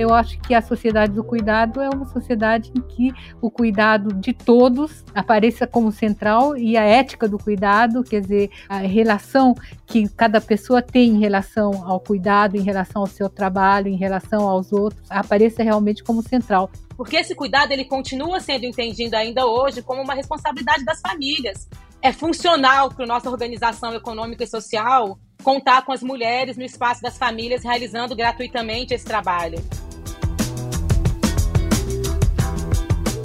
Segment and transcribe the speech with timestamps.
[0.00, 4.32] Eu acho que a sociedade do cuidado é uma sociedade em que o cuidado de
[4.32, 10.40] todos apareça como central e a ética do cuidado, quer dizer, a relação que cada
[10.40, 15.02] pessoa tem em relação ao cuidado, em relação ao seu trabalho, em relação aos outros,
[15.10, 16.70] apareça realmente como central.
[16.96, 21.68] Porque esse cuidado ele continua sendo entendido ainda hoje como uma responsabilidade das famílias.
[22.00, 27.18] É funcional para nossa organização econômica e social contar com as mulheres no espaço das
[27.18, 29.62] famílias realizando gratuitamente esse trabalho.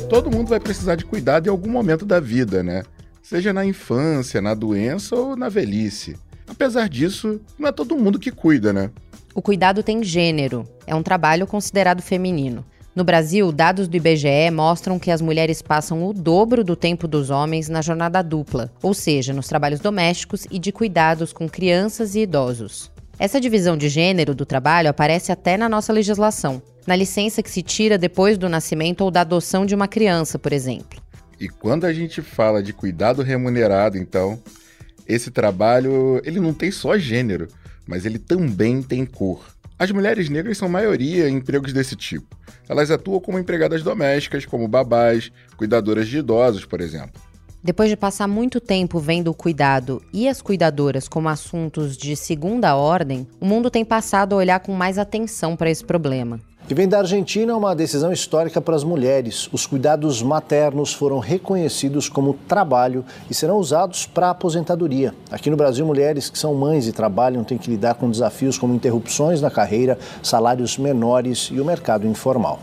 [0.10, 2.84] Todo mundo vai precisar de cuidado em algum momento da vida, né?
[3.24, 6.16] Seja na infância, na doença ou na velhice.
[6.48, 8.92] Apesar disso, não é todo mundo que cuida, né?
[9.34, 10.64] O cuidado tem gênero.
[10.86, 12.64] É um trabalho considerado feminino.
[12.96, 17.32] No Brasil, dados do IBGE mostram que as mulheres passam o dobro do tempo dos
[17.32, 22.20] homens na jornada dupla, ou seja, nos trabalhos domésticos e de cuidados com crianças e
[22.20, 22.92] idosos.
[23.18, 27.62] Essa divisão de gênero do trabalho aparece até na nossa legislação, na licença que se
[27.62, 31.02] tira depois do nascimento ou da adoção de uma criança, por exemplo.
[31.40, 34.42] E quando a gente fala de cuidado remunerado, então,
[35.08, 37.48] esse trabalho, ele não tem só gênero,
[37.88, 39.46] mas ele também tem cor.
[39.80, 42.38] As mulheres negras são maioria em empregos desse tipo.
[42.68, 47.22] Elas atuam como empregadas domésticas, como babás, cuidadoras de idosos, por exemplo.
[47.66, 52.76] Depois de passar muito tempo vendo o cuidado e as cuidadoras como assuntos de segunda
[52.76, 56.88] ordem, o mundo tem passado a olhar com mais atenção para esse problema que vem
[56.88, 59.48] da Argentina, uma decisão histórica para as mulheres.
[59.54, 65.14] Os cuidados maternos foram reconhecidos como trabalho e serão usados para a aposentadoria.
[65.30, 68.74] Aqui no Brasil, mulheres que são mães e trabalham têm que lidar com desafios como
[68.74, 72.60] interrupções na carreira, salários menores e o mercado informal.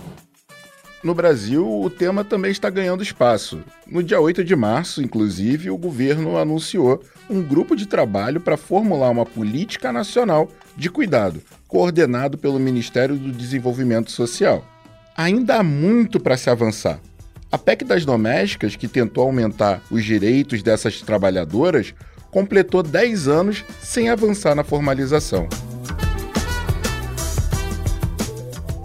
[1.03, 3.65] No Brasil, o tema também está ganhando espaço.
[3.85, 9.11] No dia 8 de março, inclusive, o governo anunciou um grupo de trabalho para formular
[9.11, 14.65] uma política nacional de cuidado, coordenado pelo Ministério do Desenvolvimento Social.
[15.17, 17.01] Ainda há muito para se avançar.
[17.51, 21.93] A PEC das domésticas, que tentou aumentar os direitos dessas trabalhadoras,
[22.31, 25.49] completou 10 anos sem avançar na formalização.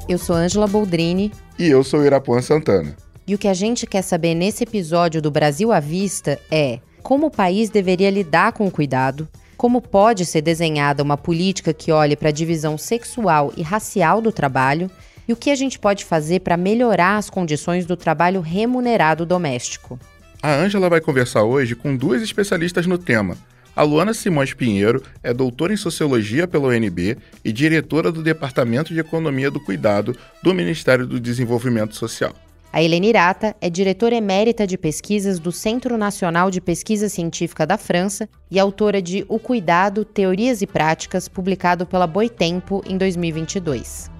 [0.09, 2.95] Eu sou Ângela Boldrini e eu sou Irapuan Santana.
[3.27, 7.27] E o que a gente quer saber nesse episódio do Brasil à Vista é como
[7.27, 12.15] o país deveria lidar com o cuidado, como pode ser desenhada uma política que olhe
[12.15, 14.89] para a divisão sexual e racial do trabalho
[15.27, 19.99] e o que a gente pode fazer para melhorar as condições do trabalho remunerado doméstico.
[20.41, 23.37] A Ângela vai conversar hoje com duas especialistas no tema,
[23.77, 27.15] a Luana Simões Pinheiro é doutora em Sociologia pela UNB
[27.45, 32.33] e diretora do Departamento de Economia do Cuidado do Ministério do Desenvolvimento Social.
[32.73, 37.77] A Helena Irata é diretora emérita de pesquisas do Centro Nacional de Pesquisa Científica da
[37.77, 44.16] França e autora de O Cuidado, Teorias e Práticas, publicado pela Boitempo em 2022.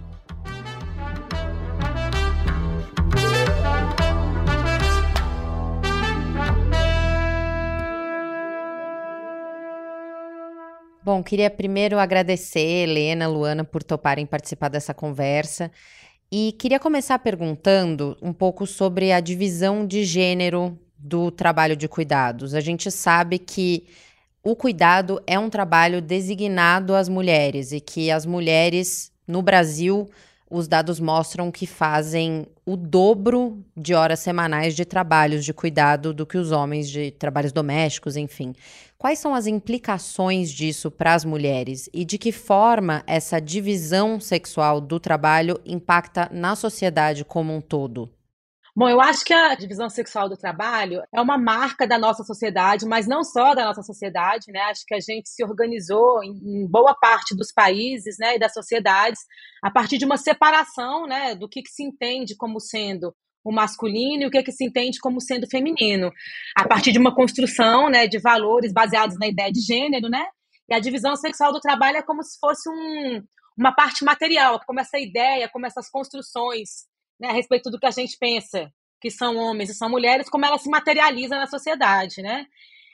[11.07, 15.72] Bom, queria primeiro agradecer Helena, Luana por toparem participar dessa conversa.
[16.29, 22.53] E queria começar perguntando um pouco sobre a divisão de gênero do trabalho de cuidados.
[22.53, 23.88] A gente sabe que
[24.44, 30.09] o cuidado é um trabalho designado às mulheres e que as mulheres no Brasil
[30.50, 36.25] os dados mostram que fazem o dobro de horas semanais de trabalhos de cuidado do
[36.25, 38.53] que os homens de trabalhos domésticos, enfim.
[38.97, 44.81] Quais são as implicações disso para as mulheres e de que forma essa divisão sexual
[44.81, 48.09] do trabalho impacta na sociedade como um todo?
[48.80, 52.86] Bom, eu acho que a divisão sexual do trabalho é uma marca da nossa sociedade,
[52.86, 54.60] mas não só da nossa sociedade, né?
[54.70, 59.20] Acho que a gente se organizou em, boa parte dos países, né, e das sociedades
[59.64, 64.22] a partir de uma separação, né, do que, que se entende como sendo o masculino
[64.22, 66.12] e o que, que se entende como sendo feminino,
[66.56, 70.24] a partir de uma construção, né, de valores baseados na ideia de gênero, né?
[70.70, 73.23] E a divisão sexual do trabalho é como se fosse um,
[73.58, 76.85] uma parte material, como essa ideia, como essas construções
[77.19, 80.46] né, a respeito do que a gente pensa que são homens e são mulheres, como
[80.46, 82.46] ela se materializa na sociedade, né?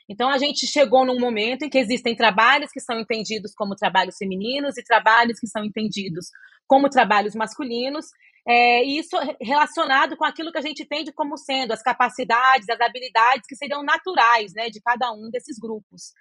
[0.07, 4.17] Então a gente chegou num momento em que existem trabalhos que são entendidos como trabalhos
[4.17, 6.27] femininos e trabalhos que são entendidos
[6.67, 8.07] como trabalhos masculinos,
[8.45, 12.81] é, e isso relacionado com aquilo que a gente entende como sendo as capacidades, as
[12.81, 16.11] habilidades que seriam naturais né, de cada um desses grupos.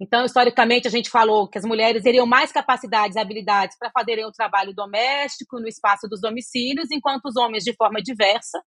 [0.00, 4.26] Então, historicamente, a gente falou que as mulheres teriam mais capacidades e habilidades para fazerem
[4.26, 8.60] o trabalho doméstico no espaço dos domicílios, enquanto os homens, de forma diversa,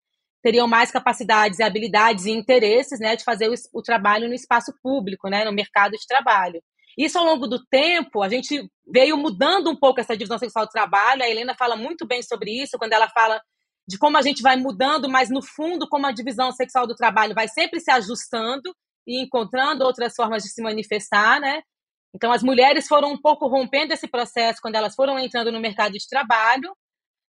[0.44, 4.72] teriam mais capacidades e habilidades e interesses né, de fazer o, o trabalho no espaço
[4.84, 6.62] público, né, no mercado de trabalho.
[6.96, 10.72] Isso ao longo do tempo, a gente veio mudando um pouco essa divisão sexual do
[10.72, 11.24] trabalho.
[11.24, 13.42] A Helena fala muito bem sobre isso quando ela fala
[13.88, 17.34] de como a gente vai mudando, mas no fundo, como a divisão sexual do trabalho
[17.34, 18.74] vai sempre se ajustando
[19.08, 21.62] e encontrando outras formas de se manifestar, né?
[22.14, 25.92] Então, as mulheres foram um pouco rompendo esse processo quando elas foram entrando no mercado
[25.94, 26.76] de trabalho,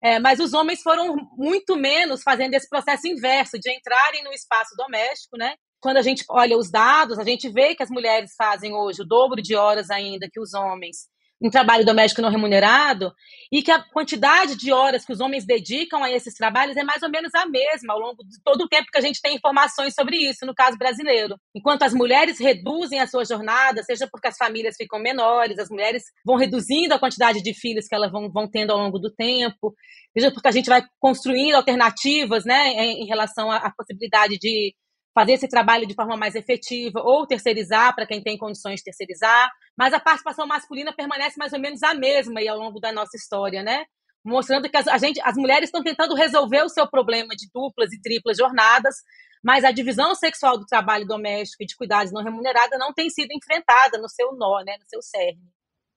[0.04, 4.76] é, mas os homens foram muito menos fazendo esse processo inverso, de entrarem no espaço
[4.76, 5.56] doméstico, né?
[5.82, 9.06] Quando a gente olha os dados, a gente vê que as mulheres fazem hoje o
[9.06, 11.08] dobro de horas ainda que os homens
[11.44, 13.14] um trabalho doméstico não remunerado
[13.52, 17.04] e que a quantidade de horas que os homens dedicam a esses trabalhos é mais
[17.04, 19.94] ou menos a mesma ao longo de todo o tempo que a gente tem informações
[19.94, 21.36] sobre isso, no caso brasileiro.
[21.54, 26.04] Enquanto as mulheres reduzem a sua jornada, seja porque as famílias ficam menores, as mulheres
[26.26, 29.76] vão reduzindo a quantidade de filhos que elas vão, vão tendo ao longo do tempo,
[30.14, 34.74] seja porque a gente vai construindo alternativas né, em, em relação à, à possibilidade de
[35.14, 39.52] fazer esse trabalho de forma mais efetiva ou terceirizar para quem tem condições de terceirizar,
[39.78, 43.18] mas a participação masculina permanece mais ou menos a mesma aí ao longo da nossa
[43.18, 43.86] história, né?
[44.24, 47.92] Mostrando que as, a gente, as mulheres estão tentando resolver o seu problema de duplas
[47.92, 48.96] e triplas jornadas,
[49.44, 53.32] mas a divisão sexual do trabalho doméstico e de cuidados não remunerada não tem sido
[53.32, 55.42] enfrentada no seu nó, né, no seu cerne.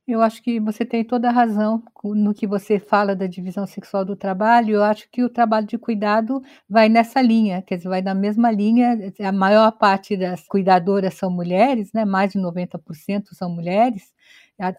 [0.08, 4.04] Eu acho que você tem toda a razão no que você fala da divisão sexual
[4.04, 4.76] do trabalho.
[4.76, 8.52] Eu acho que o trabalho de cuidado vai nessa linha, quer dizer, vai na mesma
[8.52, 8.96] linha.
[9.20, 12.04] A maior parte das cuidadoras são mulheres, né?
[12.04, 14.14] mais de 90% são mulheres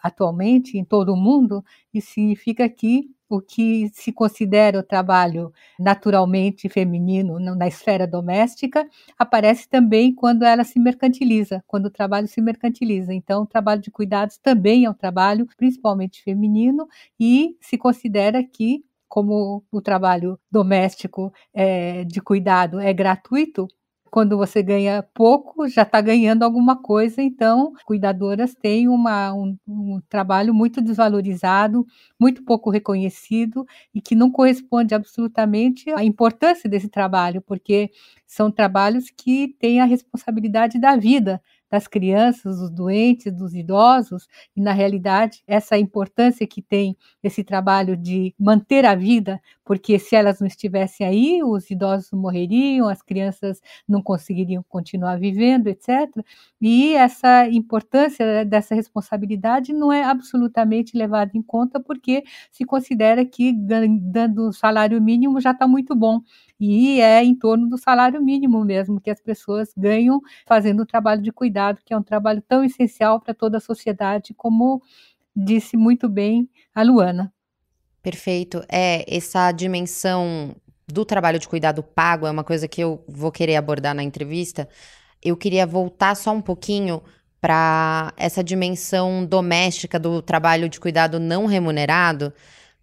[0.02, 1.64] atualmente em todo o mundo.
[1.94, 8.88] Isso significa que o que se considera o trabalho naturalmente feminino na esfera doméstica
[9.18, 13.14] aparece também quando ela se mercantiliza, quando o trabalho se mercantiliza.
[13.14, 16.88] Então, o trabalho de cuidados também é um trabalho principalmente feminino
[17.20, 23.68] e se considera que como o trabalho doméstico é, de cuidado é gratuito,
[24.12, 30.02] quando você ganha pouco, já está ganhando alguma coisa, então cuidadoras têm uma, um, um,
[30.10, 31.86] trabalho muito desvalorizado,
[32.20, 37.92] muito pouco reconhecido e que não corresponde absolutamente à importância desse trabalho, porque
[38.26, 44.62] são trabalhos que têm a responsabilidade da vida das crianças, dos doentes, dos idosos, e
[44.62, 50.40] na realidade essa importância que tem esse trabalho de manter a vida, porque se elas
[50.40, 56.10] não estivessem aí, os idosos morreriam, as crianças não conseguiriam continuar vivendo, etc.
[56.62, 63.52] E essa importância dessa responsabilidade não é absolutamente levada em conta, porque se considera que
[63.54, 66.22] dando salário mínimo já está muito bom
[66.58, 71.22] e é em torno do salário mínimo mesmo que as pessoas ganham fazendo o trabalho
[71.22, 74.82] de cuidado, que é um trabalho tão essencial para toda a sociedade, como
[75.36, 77.34] disse muito bem a Luana.
[78.02, 78.64] Perfeito.
[78.70, 80.56] É, essa dimensão
[80.88, 84.68] do trabalho de cuidado pago é uma coisa que eu vou querer abordar na entrevista.
[85.22, 87.02] Eu queria voltar só um pouquinho
[87.42, 92.34] para essa dimensão doméstica do trabalho de cuidado não remunerado,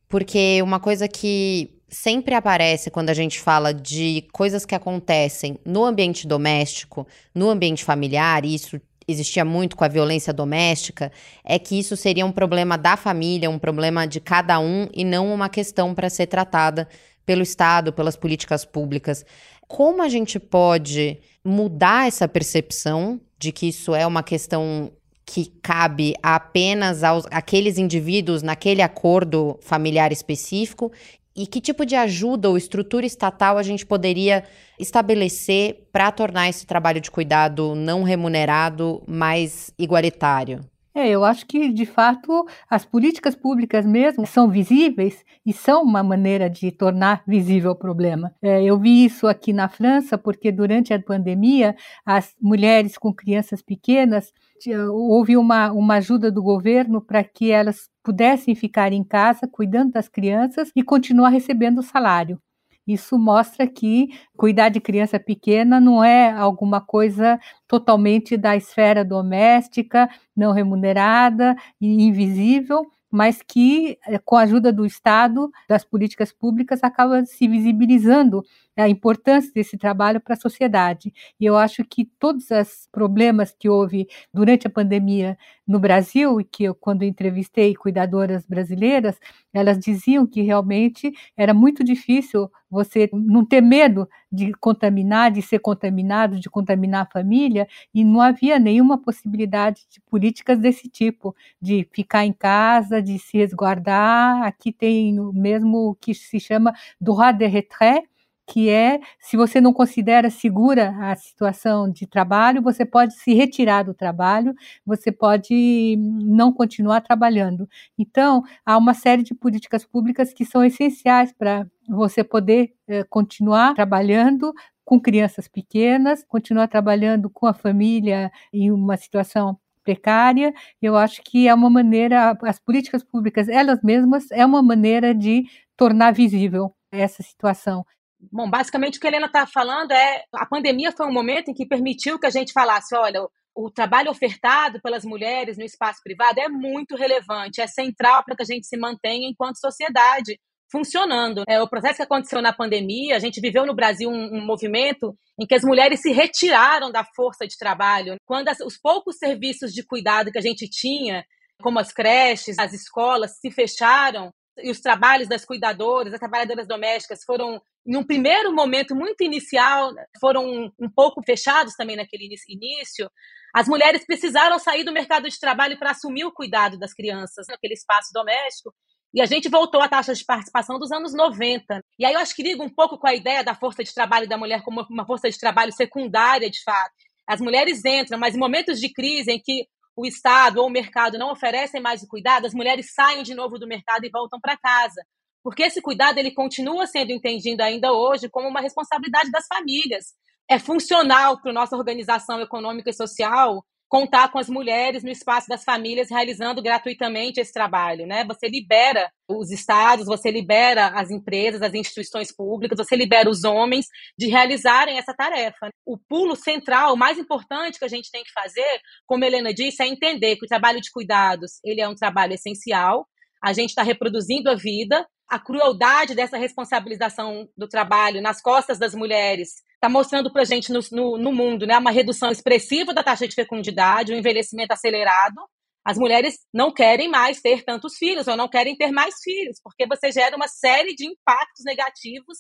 [0.09, 5.85] porque uma coisa que sempre aparece quando a gente fala de coisas que acontecem no
[5.85, 11.13] ambiente doméstico, no ambiente familiar, e isso existia muito com a violência doméstica,
[11.45, 15.33] é que isso seria um problema da família, um problema de cada um e não
[15.33, 16.89] uma questão para ser tratada
[17.25, 19.25] pelo Estado, pelas políticas públicas.
[19.67, 24.91] Como a gente pode mudar essa percepção de que isso é uma questão
[25.27, 30.93] que cabe apenas aos aqueles indivíduos naquele acordo familiar específico
[31.37, 34.45] e que tipo de ajuda ou estrutura estatal a gente poderia
[34.79, 40.61] estabelecer para tornar esse trabalho de cuidado não remunerado mais igualitário?
[40.97, 46.05] É, eu acho que, de fato, as políticas públicas mesmo são visíveis e são uma
[46.05, 48.33] maneira de tornar visível o problema.
[48.41, 51.75] É, eu vi isso aqui na França, porque durante a pandemia,
[52.07, 54.33] as mulheres com crianças pequenas
[54.73, 60.09] houve uma, uma ajuda do governo para que elas pudessem ficar em casa cuidando das
[60.09, 62.41] crianças e continuar recebendo o salário.
[62.87, 70.09] Isso mostra que cuidar de criança pequena não é alguma coisa totalmente da esfera doméstica,
[70.37, 76.83] não remunerada e invisível, mas que, eh, com a ajuda do Estado, das políticas públicas,
[76.83, 78.45] acaba se visibilizando
[78.77, 81.13] a importância desse trabalho para a sociedade.
[81.39, 86.45] E eu acho que todos os problemas que houve durante a pandemia no Brasil, e
[86.45, 89.19] que eu, quando entrevistei cuidadoras brasileiras,
[89.53, 95.61] elas diziam que realmente era muito difícil você não ter medo de contaminar, de ser
[95.61, 101.89] contaminado, de contaminar a família, e não havia nenhuma possibilidade de políticas desse tipo, de
[101.93, 104.43] ficar em casa, de se resguardar.
[104.43, 108.03] Aqui tem mesmo o que se chama droit de retrait,
[108.47, 113.83] que é se você não considera segura a situação de trabalho, você pode se retirar
[113.85, 117.69] do trabalho, você pode não continuar trabalhando.
[117.99, 123.75] Então, há uma série de políticas públicas que são essenciais para você poder eh, continuar
[123.75, 124.53] trabalhando
[124.85, 130.53] com crianças pequenas, continuar trabalhando com a família em uma situação precária.
[130.81, 135.45] Eu acho que é uma maneira, as políticas públicas, elas mesmas, é uma maneira de
[135.77, 137.85] tornar visível essa situação.
[138.33, 141.55] Bom, basicamente o que a Helena está falando é a pandemia foi um momento em
[141.55, 146.41] que permitiu que a gente falasse, olha, o trabalho ofertado pelas mulheres no espaço privado
[146.41, 150.39] é muito relevante, é central para que a gente se mantenha enquanto sociedade
[150.71, 151.45] funcionando.
[151.49, 155.17] É, o processo que aconteceu na pandemia, a gente viveu no Brasil um, um movimento
[155.41, 158.17] em que as mulheres se retiraram da força de trabalho.
[158.27, 161.25] Quando as, os poucos serviços de cuidado que a gente tinha,
[161.63, 167.25] como as creches, as escolas, se fecharam, e os trabalhos das cuidadoras, das trabalhadoras domésticas
[167.25, 173.11] foram, em um primeiro momento muito inicial, foram um pouco fechados também naquele início,
[173.55, 177.75] as mulheres precisaram sair do mercado de trabalho para assumir o cuidado das crianças naquele
[177.75, 178.75] espaço doméstico.
[179.15, 181.81] E a gente voltou à taxa de participação dos anos 90.
[181.97, 184.29] E aí eu acho que liga um pouco com a ideia da força de trabalho
[184.29, 186.93] da mulher como uma força de trabalho secundária, de fato.
[187.29, 191.17] As mulheres entram, mas em momentos de crise em que o Estado ou o mercado
[191.17, 194.57] não oferecem mais o cuidado, as mulheres saem de novo do mercado e voltam para
[194.57, 195.01] casa.
[195.45, 200.15] Porque esse cuidado ele continua sendo entendido ainda hoje como uma responsabilidade das famílias.
[200.51, 203.63] É funcional para nossa organização econômica e social
[203.95, 208.25] contar com as mulheres no espaço das famílias realizando gratuitamente esse trabalho, né?
[208.25, 213.87] Você libera os estados, você libera as empresas, as instituições públicas, você libera os homens
[214.19, 215.69] de realizarem essa tarefa.
[215.87, 219.83] O pulo central, o mais importante que a gente tem que fazer, como Helena disse,
[219.83, 223.07] é entender que o trabalho de cuidados, ele é um trabalho essencial,
[223.45, 228.95] a gente está reproduzindo a vida, a crueldade dessa responsabilização do trabalho nas costas das
[228.95, 233.03] mulheres está mostrando para a gente no, no, no, mundo né, uma redução expressiva da
[233.03, 235.41] taxa de fecundidade, um envelhecimento acelerado.
[235.85, 239.87] As mulheres não querem mais ter tantos filhos ou não querem ter mais filhos, porque
[239.87, 242.39] você gera uma série de impactos negativos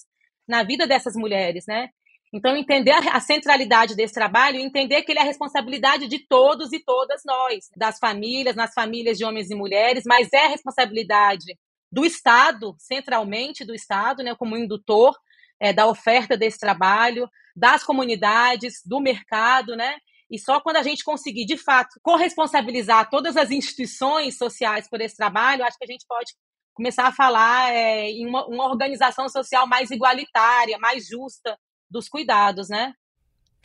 [0.48, 1.88] na vida dessas mulheres, né?
[2.32, 6.82] Então, entender a centralidade desse trabalho entender que ele é a responsabilidade de todos e
[6.82, 11.56] todas nós, das famílias, nas famílias de homens e mulheres, mas é a responsabilidade
[11.94, 15.16] do Estado, centralmente do Estado, né, como indutor
[15.60, 19.96] é, da oferta desse trabalho, das comunidades, do mercado, né?
[20.28, 25.16] E só quando a gente conseguir, de fato, corresponsabilizar todas as instituições sociais por esse
[25.16, 26.32] trabalho, acho que a gente pode
[26.72, 31.56] começar a falar é, em uma, uma organização social mais igualitária, mais justa
[31.88, 32.92] dos cuidados, né?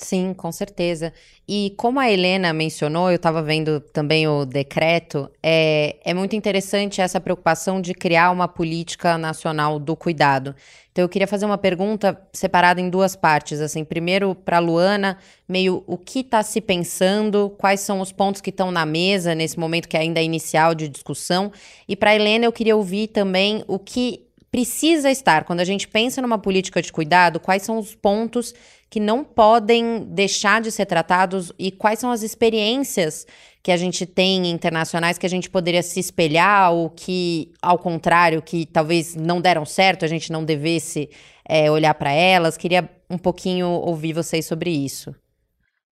[0.02, 1.12] Sim, com certeza.
[1.46, 7.02] E como a Helena mencionou, eu estava vendo também o decreto, é, é muito interessante
[7.02, 10.56] essa preocupação de criar uma política nacional do cuidado.
[10.92, 13.60] Então eu queria fazer uma pergunta separada em duas partes.
[13.60, 18.52] Assim, primeiro para Luana, meio o que está se pensando, quais são os pontos que
[18.52, 21.52] estão na mesa nesse momento que ainda é inicial de discussão.
[21.90, 26.22] E para Helena, eu queria ouvir também o que precisa estar, quando a gente pensa
[26.22, 28.54] numa política de cuidado, quais são os pontos
[28.90, 33.28] que não podem deixar de ser tratados e quais são as experiências
[33.62, 38.42] que a gente tem internacionais que a gente poderia se espelhar ou que, ao contrário,
[38.42, 41.10] que talvez não deram certo, a gente não devesse
[41.48, 42.58] é, olhar para elas.
[42.58, 45.14] Queria um pouquinho ouvir vocês sobre isso.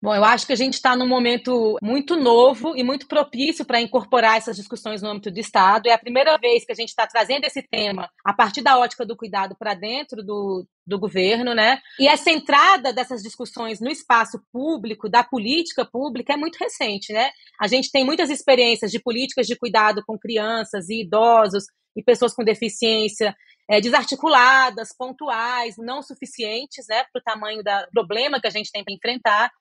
[0.01, 3.81] Bom, eu acho que a gente está num momento muito novo e muito propício para
[3.81, 5.87] incorporar essas discussões no âmbito do Estado.
[5.87, 9.05] É a primeira vez que a gente está trazendo esse tema a partir da ótica
[9.05, 11.79] do cuidado para dentro do, do governo, né?
[11.99, 17.31] E essa entrada dessas discussões no espaço público, da política pública, é muito recente, né?
[17.59, 21.63] A gente tem muitas experiências de políticas de cuidado com crianças e idosos
[21.95, 23.35] e pessoas com deficiência
[23.69, 28.83] é, desarticuladas, pontuais, não suficientes, né, para o tamanho do problema que a gente tem
[28.83, 29.51] para enfrentar.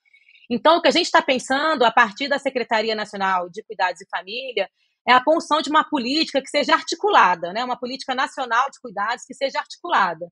[0.50, 4.08] Então, o que a gente está pensando a partir da Secretaria Nacional de Cuidados e
[4.08, 4.68] Família
[5.06, 7.64] é a construção de uma política que seja articulada, né?
[7.64, 10.30] uma política nacional de cuidados que seja articulada.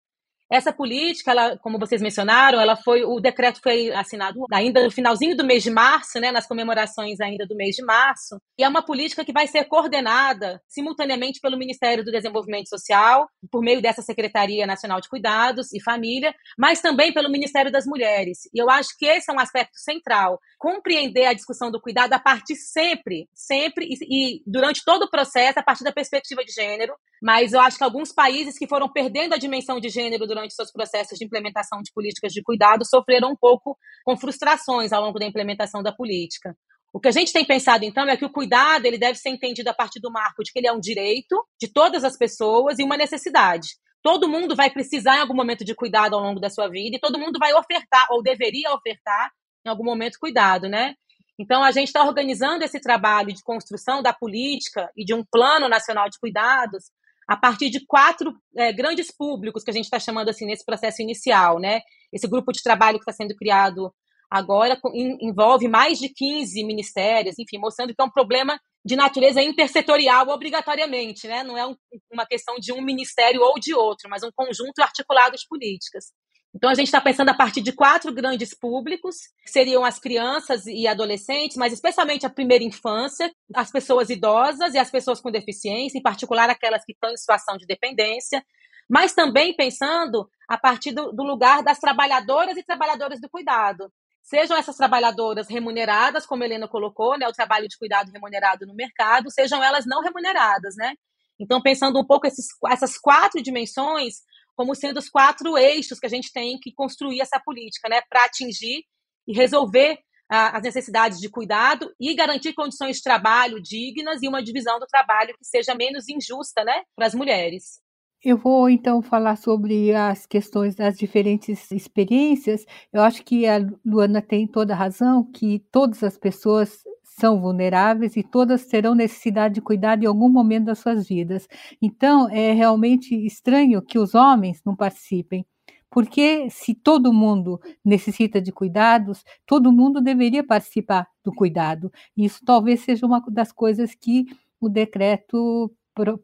[0.51, 5.37] Essa política, ela, como vocês mencionaram, ela foi o decreto foi assinado ainda no finalzinho
[5.37, 8.81] do mês de março, né, nas comemorações ainda do mês de março, e é uma
[8.81, 14.65] política que vai ser coordenada simultaneamente pelo Ministério do Desenvolvimento Social, por meio dessa Secretaria
[14.65, 18.49] Nacional de Cuidados e Família, mas também pelo Ministério das Mulheres.
[18.53, 22.19] E eu acho que esse é um aspecto central, compreender a discussão do cuidado a
[22.19, 23.97] partir sempre, sempre e,
[24.37, 27.83] e durante todo o processo a partir da perspectiva de gênero, mas eu acho que
[27.83, 31.91] alguns países que foram perdendo a dimensão de gênero durante seus processos de implementação de
[31.93, 36.55] políticas de cuidado sofreram um pouco com frustrações ao longo da implementação da política.
[36.93, 39.69] O que a gente tem pensado, então, é que o cuidado ele deve ser entendido
[39.69, 42.83] a partir do marco de que ele é um direito de todas as pessoas e
[42.83, 43.67] uma necessidade.
[44.01, 46.99] todo mundo vai precisar em algum momento de cuidado ao longo da sua vida e
[46.99, 49.29] todo mundo vai ofertar ou deveria ofertar
[49.65, 50.95] em algum momento cuidado, né?
[51.37, 55.69] Então a gente está organizando esse trabalho de construção da política e de um plano
[55.69, 56.85] nacional de cuidados
[57.29, 60.99] a partir de quatro é, grandes públicos que a gente está chamando assim nesse processo
[61.03, 61.81] inicial, né?
[62.11, 63.93] Esse grupo de trabalho que está sendo criado
[64.31, 64.79] agora
[65.21, 71.27] envolve mais de 15 ministérios, enfim, mostrando que é um problema de natureza intersetorial obrigatoriamente,
[71.27, 71.43] né?
[71.43, 71.75] Não é um,
[72.11, 76.05] uma questão de um ministério ou de outro, mas um conjunto articulado de políticas.
[76.53, 80.65] Então a gente está pensando a partir de quatro grandes públicos, que seriam as crianças
[80.65, 85.99] e adolescentes, mas especialmente a primeira infância, as pessoas idosas e as pessoas com deficiência,
[85.99, 88.43] em particular aquelas que estão em situação de dependência,
[88.89, 93.91] mas também pensando a partir do, do lugar das trabalhadoras e trabalhadoras do cuidado.
[94.23, 98.73] Sejam essas trabalhadoras remuneradas, como a Helena colocou, né, o trabalho de cuidado remunerado no
[98.73, 100.93] mercado, sejam elas não remuneradas, né?
[101.39, 104.15] Então, pensando um pouco esses, essas quatro dimensões
[104.59, 108.25] como sendo os quatro eixos que a gente tem que construir essa política, né, para
[108.25, 108.83] atingir
[109.25, 109.97] e resolver
[110.29, 114.85] ah, as necessidades de cuidado e garantir condições de trabalho dignas e uma divisão do
[114.85, 117.79] trabalho que seja menos injusta, né, para as mulheres.
[118.21, 122.65] Eu vou então falar sobre as questões das diferentes experiências.
[122.91, 126.83] Eu acho que a Luana tem toda a razão, que todas as pessoas
[127.19, 131.47] são vulneráveis e todas terão necessidade de cuidado em algum momento das suas vidas.
[131.81, 135.45] Então, é realmente estranho que os homens não participem.
[135.91, 141.91] Porque se todo mundo necessita de cuidados, todo mundo deveria participar do cuidado.
[142.15, 144.25] Isso talvez seja uma das coisas que
[144.61, 145.71] o decreto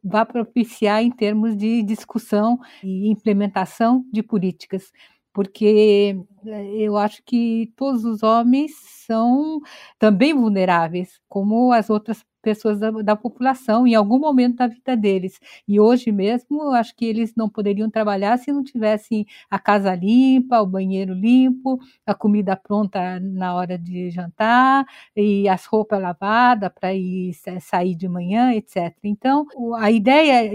[0.03, 4.91] vá propiciar em termos de discussão e implementação de políticas,
[5.33, 8.71] porque eu acho que todos os homens
[9.05, 9.61] são
[9.99, 15.39] também vulneráveis, como as outras pessoas da, da, população em algum momento da vida deles.
[15.67, 19.95] E hoje mesmo, eu acho que eles não poderiam trabalhar se não tivessem a casa
[19.95, 24.85] limpa, o banheiro limpo, a comida pronta na hora de jantar
[25.15, 28.95] e as roupas lavadas para ir sair de manhã, etc.
[29.03, 29.47] Então,
[29.79, 30.47] a ideia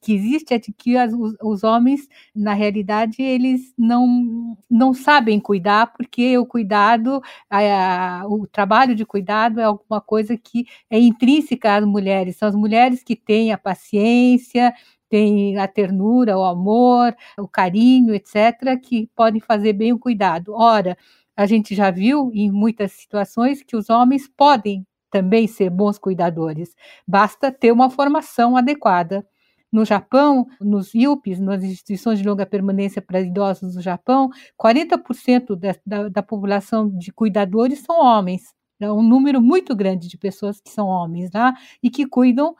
[0.00, 5.33] que existe é de que as, os, os homens, na realidade, eles não, não sabem
[5.40, 10.98] cuidar, porque o cuidado, a, a, o trabalho de cuidado é alguma coisa que é
[10.98, 14.72] intrínseca às mulheres, são as mulheres que têm a paciência,
[15.08, 20.52] têm a ternura, o amor, o carinho, etc., que podem fazer bem o cuidado.
[20.54, 20.96] Ora,
[21.36, 26.74] a gente já viu em muitas situações que os homens podem também ser bons cuidadores,
[27.06, 29.24] basta ter uma formação adequada.
[29.74, 35.74] No Japão, nos IUPs, nas instituições de longa permanência para idosos do Japão, 40% da,
[35.84, 38.54] da, da população de cuidadores são homens.
[38.78, 42.54] É um número muito grande de pessoas que são homens lá né, e que cuidam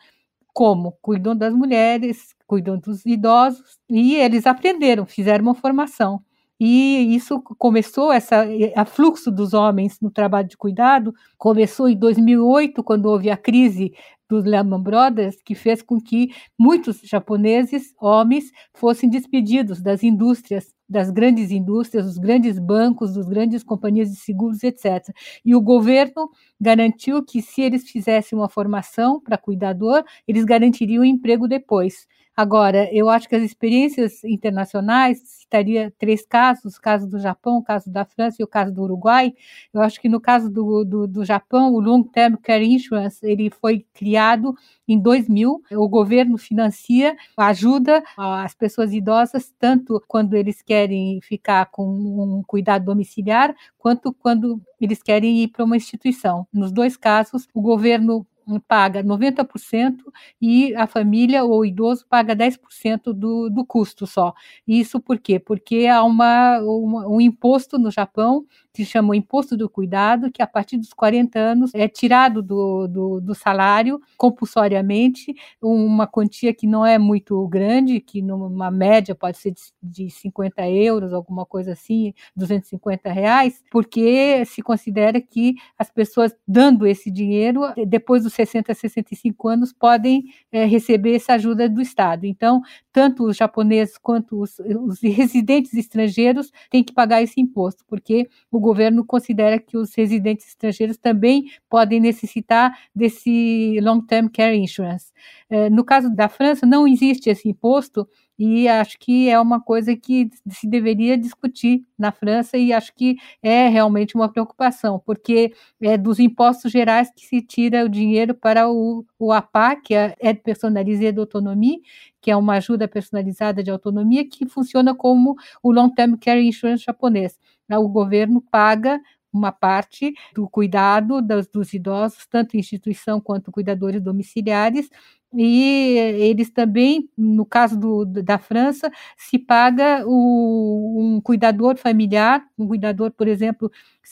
[0.53, 0.99] como?
[1.01, 6.21] Cuidam das mulheres, cuidam dos idosos, e eles aprenderam, fizeram uma formação.
[6.67, 12.83] E isso começou, essa, a fluxo dos homens no trabalho de cuidado, começou em 2008,
[12.83, 13.93] quando houve a crise
[14.27, 21.11] dos Lehman Brothers, que fez com que muitos japoneses, homens, fossem despedidos das indústrias das
[21.11, 25.15] grandes indústrias, dos grandes bancos, das grandes companhias de seguros, etc.
[25.45, 31.49] E o governo garantiu que se eles fizessem uma formação para cuidador, eles garantiriam emprego
[31.49, 32.07] depois.
[32.37, 37.63] Agora, eu acho que as experiências internacionais, citaria três casos, o caso do Japão, o
[37.63, 39.33] caso da França e o caso do Uruguai.
[39.73, 43.51] Eu acho que no caso do, do, do Japão, o Long Term Care Insurance, ele
[43.51, 44.53] foi criado
[44.89, 45.63] em 2000.
[45.73, 52.85] O governo financia, ajuda as pessoas idosas, tanto quando eles querem ficar com um cuidado
[52.87, 56.49] domiciliar, quanto quando eles querem ir para uma instituição.
[56.53, 58.27] Nos dois casos, o governo
[58.67, 59.99] paga 90%
[60.41, 64.35] e a família ou o idoso paga 10% do, do custo só.
[64.67, 65.39] Isso por quê?
[65.39, 70.43] Porque há uma, uma, um imposto no Japão que chama o imposto do cuidado, que
[70.43, 76.67] a partir dos 40 anos é tirado do, do, do salário compulsoriamente, uma quantia que
[76.67, 81.73] não é muito grande, que numa média pode ser de, de 50 euros, alguma coisa
[81.73, 88.75] assim, 250 reais, porque se considera que as pessoas dando esse dinheiro, depois dos 60,
[88.75, 92.27] 65 anos, podem é, receber essa ajuda do Estado.
[92.27, 98.29] Então, tanto os japoneses quanto os, os residentes estrangeiros têm que pagar esse imposto, porque
[98.51, 105.13] o governo considera que os residentes estrangeiros também podem necessitar desse long-term care insurance.
[105.49, 109.97] É, no caso da França, não existe esse imposto, e acho que é uma coisa
[109.97, 115.97] que se deveria discutir na França e acho que é realmente uma preocupação, porque é
[115.97, 120.41] dos impostos gerais que se tira o dinheiro para o, o APA, que é Aide
[120.41, 121.83] Personnalisée d'Autonomie,
[122.21, 126.85] que é uma ajuda personalizada de autonomia que funciona como o Long Term Care Insurance
[126.85, 127.39] japonês.
[127.71, 129.01] O governo paga
[129.35, 134.89] uma parte do cuidado dos, dos idosos, tanto instituição quanto cuidadores domiciliares,
[135.37, 142.69] e eles também, no caso do, da França, se paga o, um cuidador familiar, um
[142.69, 143.71] cuidador, por exemplo,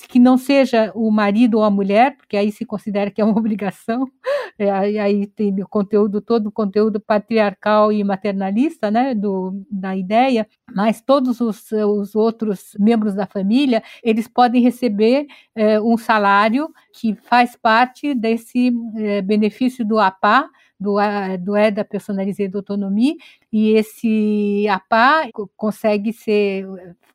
[0.08, 3.38] que não seja o marido ou a mulher, porque aí se considera que é uma
[3.38, 4.10] obrigação,
[4.58, 10.46] é, aí, tem o conteúdo, todo o conteúdo patriarcal e maternalista, né, do, da ideia,
[10.74, 17.14] mas todos os, os outros membros da família, eles podem receber é, um salário que
[17.14, 20.96] faz parte desse é, benefício do APA, do,
[21.40, 23.14] do EDA Personalizei da Autonomia,
[23.52, 26.66] e esse APA consegue ser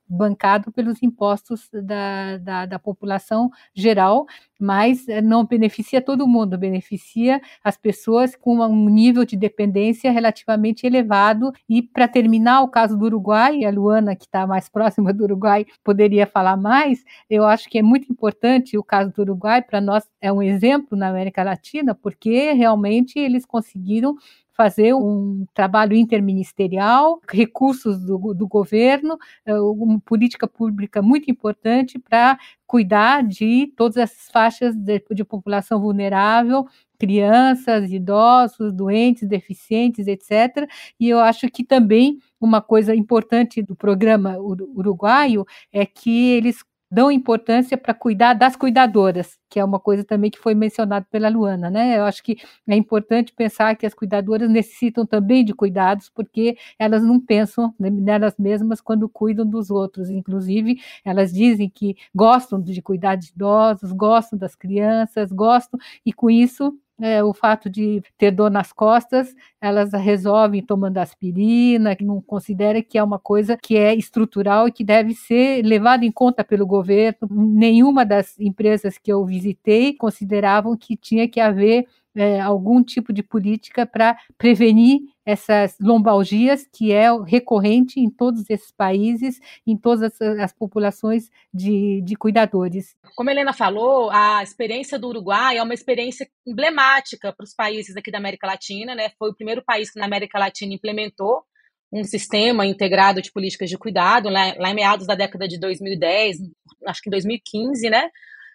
[0.07, 4.25] bancado pelos impostos da, da, da, população geral,
[4.59, 11.51] mas não beneficia todo mundo, beneficia as pessoas com um nível de dependência relativamente elevado.
[11.67, 15.65] E para terminar o caso do Uruguai, a Luana, que está mais próxima do Uruguai,
[15.83, 20.07] poderia falar mais, eu acho que é muito importante o caso do Uruguai, para nós
[20.21, 24.15] é um exemplo na América Latina, porque realmente eles conseguiram
[24.57, 29.15] fazer um trabalho interministerial, recursos do, do governo,
[29.45, 35.79] eh, uma política pública muito importante para cuidar de todas essas faixas de, de população
[35.79, 36.65] vulnerável,
[36.97, 40.67] crianças, idosos, doentes, deficientes, etc.
[40.99, 47.11] E eu acho que também uma coisa importante do programa uruguaio é que eles dão
[47.11, 51.69] importância para cuidar das cuidadoras, que é uma coisa também que foi mencionado pela Luana,
[51.69, 51.97] né?
[51.97, 57.03] Eu acho que é importante pensar que as cuidadoras necessitam também de cuidados, porque elas
[57.03, 60.09] não pensam nelas mesmas quando cuidam dos outros.
[60.09, 66.29] Inclusive, elas dizem que gostam de cuidar de idosos, gostam das crianças, gostam, e com
[66.29, 72.21] isso é, o fato de ter dor nas costas, elas resolvem tomando aspirina, que não
[72.21, 76.43] considera que é uma coisa que é estrutural e que deve ser levada em conta
[76.43, 77.17] pelo governo.
[77.29, 83.21] Nenhuma das empresas que eu visitei consideravam que tinha que haver é, algum tipo de
[83.21, 90.21] política para prevenir essas lombalgias, que é recorrente em todos esses países, em todas as,
[90.39, 92.95] as populações de, de, cuidadores.
[93.15, 97.95] Como a Helena falou, a experiência do Uruguai é uma experiência emblemática para os países
[97.95, 99.11] aqui da América Latina, né?
[99.19, 101.43] Foi o primeiro país que na América Latina implementou
[101.91, 106.37] um sistema integrado de políticas de cuidado, lá, lá em meados da década de 2010,
[106.85, 108.09] acho que em 2015, né?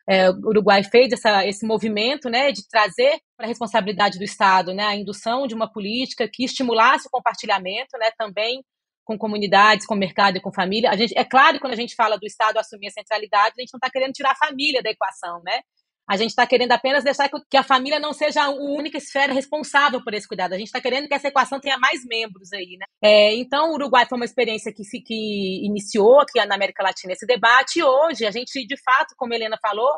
[0.08, 4.74] É, o Uruguai fez essa, esse movimento né, de trazer para a responsabilidade do Estado
[4.74, 8.62] né, a indução de uma política que estimulasse o compartilhamento né, também
[9.04, 10.90] com comunidades, com mercado e com família.
[10.90, 13.60] A gente, é claro que quando a gente fala do Estado assumir a centralidade, a
[13.60, 15.60] gente não está querendo tirar a família da equação, né?
[16.08, 20.02] A gente está querendo apenas deixar que a família não seja a única esfera responsável
[20.02, 20.52] por esse cuidado.
[20.52, 22.86] A gente está querendo que essa equação tenha mais membros aí, né?
[23.02, 27.26] É, então, o Uruguai foi uma experiência que, que iniciou aqui na América Latina esse
[27.26, 29.92] debate e hoje a gente, de fato, como a Helena falou,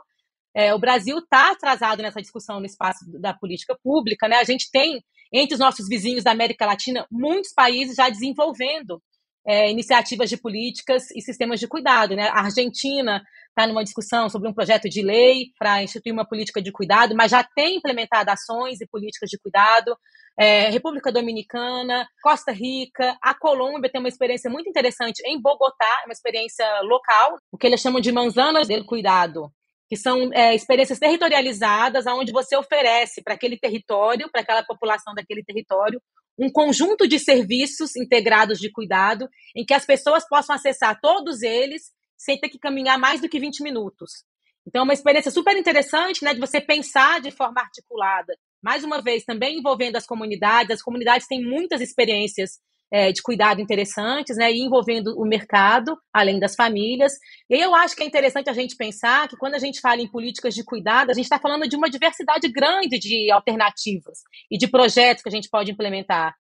[0.55, 4.37] é, o Brasil está atrasado nessa discussão no espaço da política pública, né?
[4.37, 9.03] A gente tem entre os nossos vizinhos da América Latina muitos países já desenvolvendo
[9.47, 12.29] é, iniciativas de políticas e sistemas de cuidado, né?
[12.29, 16.73] A Argentina está numa discussão sobre um projeto de lei para instituir uma política de
[16.73, 19.97] cuidado, mas já tem implementado ações e políticas de cuidado.
[20.37, 26.13] É, República Dominicana, Costa Rica, a Colômbia tem uma experiência muito interessante em Bogotá, uma
[26.13, 29.53] experiência local, o que eles chamam de manzanas del cuidado,
[29.89, 35.45] que são é, experiências territorializadas, onde você oferece para aquele território, para aquela população daquele
[35.45, 36.01] território,
[36.39, 41.93] um conjunto de serviços integrados de cuidado, em que as pessoas possam acessar todos eles
[42.17, 44.25] sem ter que caminhar mais do que 20 minutos.
[44.67, 48.35] Então, é uma experiência super interessante, né, de você pensar de forma articulada.
[48.63, 50.77] Mais uma vez, também envolvendo as comunidades.
[50.77, 52.59] As comunidades têm muitas experiências
[52.93, 57.13] é, de cuidado interessantes, né, envolvendo o mercado, além das famílias.
[57.51, 60.11] E eu acho que é interessante a gente pensar que quando a gente fala em
[60.11, 64.19] políticas de cuidado, a gente está falando de uma diversidade grande de alternativas
[64.51, 66.35] e de projetos que a gente pode implementar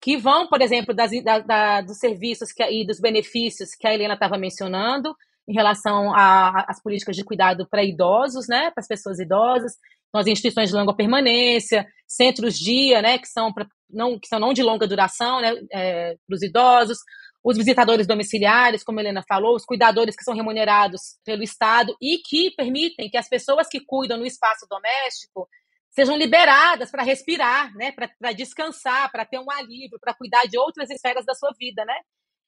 [0.00, 3.92] que vão, por exemplo, das, da, da, dos serviços que, e dos benefícios que a
[3.92, 5.14] Helena estava mencionando
[5.46, 9.72] em relação às políticas de cuidado para idosos, né, para as pessoas idosas,
[10.10, 14.52] então, as instituições de longa permanência, centros-dia, né, que são, pra, não, que são não
[14.52, 16.98] de longa duração, né, é, para os idosos,
[17.42, 22.18] os visitadores domiciliares, como a Helena falou, os cuidadores que são remunerados pelo Estado e
[22.18, 25.48] que permitem que as pessoas que cuidam no espaço doméstico
[25.90, 30.90] sejam liberadas para respirar, né, para descansar, para ter um alívio, para cuidar de outras
[30.90, 31.94] esferas da sua vida, né?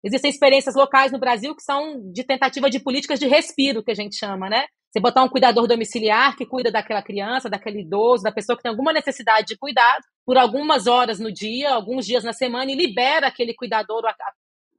[0.05, 3.95] Existem experiências locais no Brasil que são de tentativa de políticas de respiro, que a
[3.95, 4.67] gente chama, né?
[4.93, 8.71] Você botar um cuidador domiciliar que cuida daquela criança, daquele idoso, da pessoa que tem
[8.71, 13.27] alguma necessidade de cuidado, por algumas horas no dia, alguns dias na semana, e libera
[13.27, 14.03] aquele cuidador,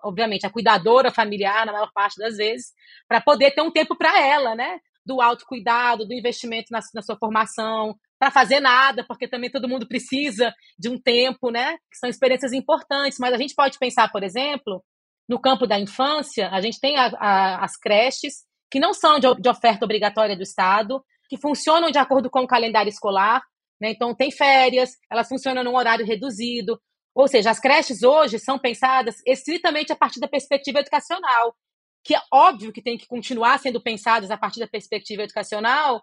[0.04, 2.74] obviamente, a cuidadora familiar, na maior parte das vezes,
[3.08, 4.80] para poder ter um tempo para ela, né?
[5.04, 9.88] Do autocuidado, do investimento na, na sua formação, para fazer nada, porque também todo mundo
[9.88, 11.76] precisa de um tempo, né?
[11.92, 14.84] São experiências importantes, mas a gente pode pensar, por exemplo,
[15.28, 19.28] no campo da infância, a gente tem a, a, as creches, que não são de,
[19.36, 23.44] de, oferta obrigatória do Estado, que funcionam de acordo com o calendário escolar,
[23.80, 23.92] né?
[23.92, 26.82] então tem férias, elas funcionam num horário reduzido.
[27.14, 31.56] Ou seja, as creches hoje são pensadas estritamente a partir da perspectiva educacional,
[32.04, 36.02] que é óbvio que tem que continuar sendo pensadas a partir da perspectiva educacional,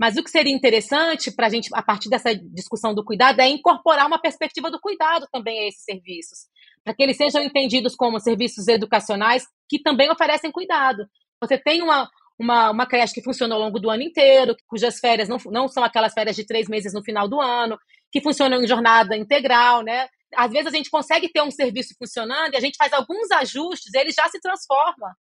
[0.00, 3.48] mas o que seria interessante para a gente, a partir dessa discussão do cuidado, é
[3.48, 6.46] incorporar uma perspectiva do cuidado também a esses serviços,
[6.82, 11.06] para que eles sejam entendidos como serviços educacionais que também oferecem cuidado.
[11.40, 15.28] Você tem uma, uma, uma creche que funciona ao longo do ano inteiro, cujas férias
[15.28, 17.78] não, não são aquelas férias de três meses no final do ano,
[18.10, 20.08] que funcionam em jornada integral, né?
[20.34, 23.94] Às vezes a gente consegue ter um serviço funcionando e a gente faz alguns ajustes,
[23.94, 25.14] ele já se transforma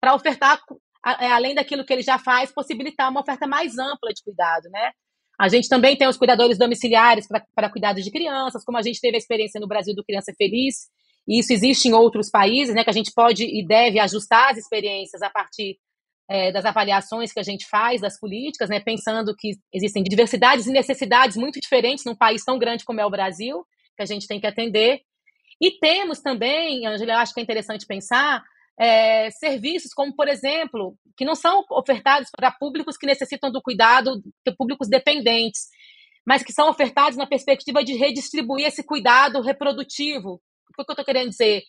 [0.00, 0.60] para ofertar
[1.04, 4.92] é, além daquilo que ele já faz, possibilitar uma oferta mais ampla de cuidado, né?
[5.38, 9.16] A gente também tem os cuidadores domiciliares para cuidado de crianças, como a gente teve
[9.16, 10.88] a experiência no Brasil do Criança Feliz,
[11.26, 12.84] e isso existe em outros países, né?
[12.84, 15.78] Que a gente pode e deve ajustar as experiências a partir
[16.28, 18.80] é, das avaliações que a gente faz das políticas, né?
[18.80, 23.10] Pensando que existem diversidades e necessidades muito diferentes num país tão grande como é o
[23.10, 23.64] Brasil,
[23.96, 25.00] que a gente tem que atender.
[25.60, 28.42] E temos também, Angela, eu acho que é interessante pensar
[28.78, 34.20] é, serviços como, por exemplo, que não são ofertados para públicos que necessitam do cuidado,
[34.58, 35.68] públicos dependentes,
[36.26, 40.40] mas que são ofertados na perspectiva de redistribuir esse cuidado reprodutivo.
[40.78, 41.62] O que eu estou querendo dizer?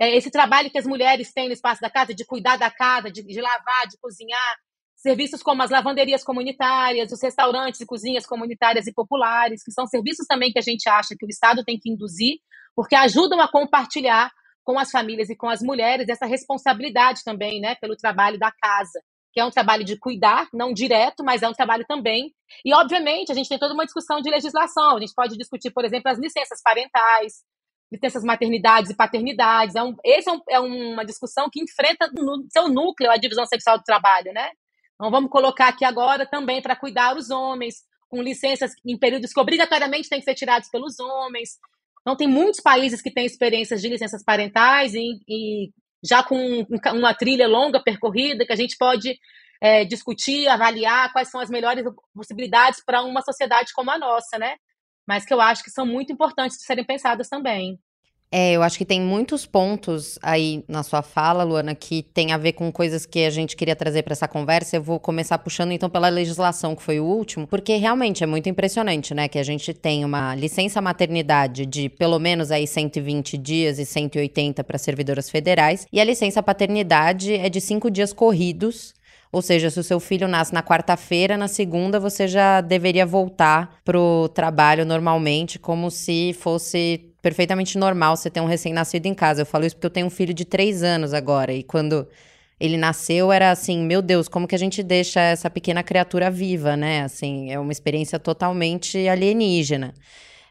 [0.00, 3.10] É, esse trabalho que as mulheres têm no espaço da casa, de cuidar da casa,
[3.10, 4.56] de, de lavar, de cozinhar,
[4.96, 10.26] serviços como as lavanderias comunitárias, os restaurantes e cozinhas comunitárias e populares, que são serviços
[10.26, 12.38] também que a gente acha que o Estado tem que induzir,
[12.74, 14.30] porque ajudam a compartilhar
[14.64, 19.02] com as famílias e com as mulheres essa responsabilidade também, né, pelo trabalho da casa,
[19.32, 22.32] que é um trabalho de cuidar, não direto, mas é um trabalho também.
[22.64, 24.96] E, obviamente, a gente tem toda uma discussão de legislação.
[24.96, 27.42] A gente pode discutir, por exemplo, as licenças parentais,
[27.92, 29.74] licenças maternidades e paternidades.
[29.76, 33.46] É um, esse é, um, é, uma discussão que enfrenta no seu núcleo a divisão
[33.46, 34.50] sexual do trabalho, né?
[34.94, 37.76] Então, vamos colocar aqui agora também para cuidar os homens,
[38.08, 41.58] com licenças em períodos que obrigatoriamente têm que ser tirados pelos homens,
[42.02, 45.70] então, tem muitos países que têm experiências de licenças parentais e, e
[46.04, 49.16] já com uma trilha longa percorrida que a gente pode
[49.60, 54.56] é, discutir, avaliar quais são as melhores possibilidades para uma sociedade como a nossa, né?
[55.12, 57.78] Mas que eu acho que são muito importantes de serem pensadas também.
[58.34, 62.38] É, eu acho que tem muitos pontos aí na sua fala, Luana, que tem a
[62.38, 64.74] ver com coisas que a gente queria trazer para essa conversa.
[64.74, 68.48] Eu vou começar puxando então pela legislação, que foi o último, porque realmente é muito
[68.48, 73.78] impressionante, né, que a gente tem uma licença maternidade de pelo menos aí 120 dias
[73.78, 78.94] e 180 para servidoras federais, e a licença paternidade é de cinco dias corridos.
[79.32, 83.80] Ou seja, se o seu filho nasce na quarta-feira, na segunda você já deveria voltar
[83.82, 89.40] pro trabalho normalmente, como se fosse perfeitamente normal você ter um recém-nascido em casa.
[89.40, 91.52] Eu falo isso porque eu tenho um filho de três anos agora.
[91.52, 92.06] E quando
[92.60, 96.76] ele nasceu, era assim, meu Deus, como que a gente deixa essa pequena criatura viva,
[96.76, 97.02] né?
[97.02, 99.94] Assim, é uma experiência totalmente alienígena.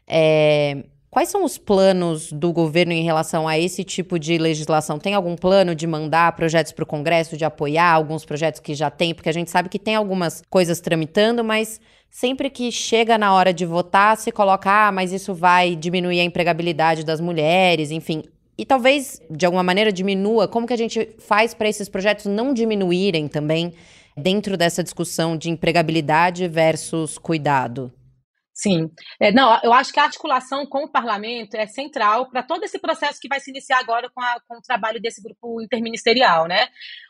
[0.08, 4.98] É, Quais são os planos do governo em relação a esse tipo de legislação?
[4.98, 8.88] Tem algum plano de mandar projetos para o Congresso, de apoiar alguns projetos que já
[8.88, 9.14] tem?
[9.14, 11.78] Porque a gente sabe que tem algumas coisas tramitando, mas
[12.10, 16.24] sempre que chega na hora de votar, se coloca, ah, mas isso vai diminuir a
[16.24, 18.22] empregabilidade das mulheres, enfim.
[18.56, 20.48] E talvez, de alguma maneira, diminua.
[20.48, 23.74] Como que a gente faz para esses projetos não diminuírem também
[24.16, 27.92] dentro dessa discussão de empregabilidade versus cuidado?
[28.62, 28.92] Sim.
[29.18, 32.78] É, não, eu acho que a articulação com o parlamento é central para todo esse
[32.78, 36.68] processo que vai se iniciar agora com, a, com o trabalho desse grupo interministerial, né?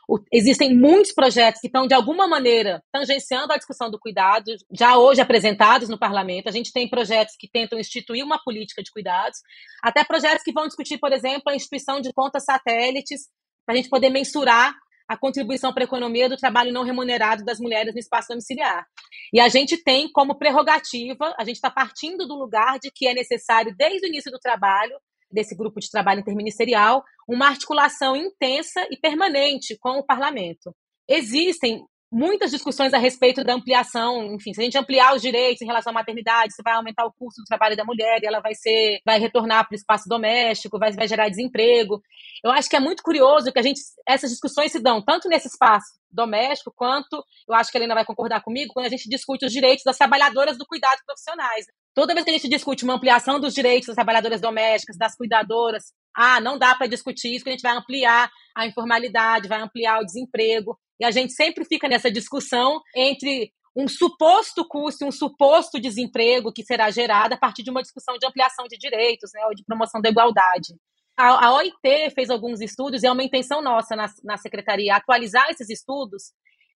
[0.08, 4.96] O, existem muitos projetos que estão, de alguma maneira, tangenciando a discussão do cuidado, já
[4.96, 6.48] hoje apresentados no parlamento.
[6.48, 9.40] A gente tem projetos que tentam instituir uma política de cuidados,
[9.82, 13.28] até projetos que vão discutir, por exemplo, a instituição de contas satélites,
[13.66, 14.74] para a gente poder mensurar
[15.08, 18.86] a contribuição para a economia do trabalho não remunerado das mulheres no espaço domiciliar.
[19.32, 23.14] E a gente tem como prerrogativa, a gente está partindo do lugar de que é
[23.14, 24.94] necessário, desde o início do trabalho,
[25.30, 30.74] desse grupo de trabalho interministerial, uma articulação intensa e permanente com o parlamento.
[31.08, 35.66] Existem muitas discussões a respeito da ampliação, enfim, se a gente ampliar os direitos em
[35.66, 38.54] relação à maternidade, se vai aumentar o custo do trabalho da mulher e ela vai
[38.54, 42.02] ser, vai retornar para o espaço doméstico, vai, vai gerar desemprego.
[42.44, 45.48] Eu acho que é muito curioso que a gente, essas discussões se dão tanto nesse
[45.48, 49.46] espaço doméstico quanto, eu acho que a Helena vai concordar comigo, quando a gente discute
[49.46, 51.64] os direitos das trabalhadoras do cuidado profissionais.
[51.94, 55.84] Toda vez que a gente discute uma ampliação dos direitos das trabalhadoras domésticas, das cuidadoras,
[56.14, 60.00] ah, não dá para discutir isso, que a gente vai ampliar a informalidade, vai ampliar
[60.00, 60.78] o desemprego.
[61.02, 66.62] E a gente sempre fica nessa discussão entre um suposto custo, um suposto desemprego que
[66.62, 70.00] será gerado a partir de uma discussão de ampliação de direitos, né, ou de promoção
[70.00, 70.76] da igualdade.
[71.16, 75.50] A, a OIT fez alguns estudos, e é uma intenção nossa na, na secretaria atualizar
[75.50, 76.30] esses estudos,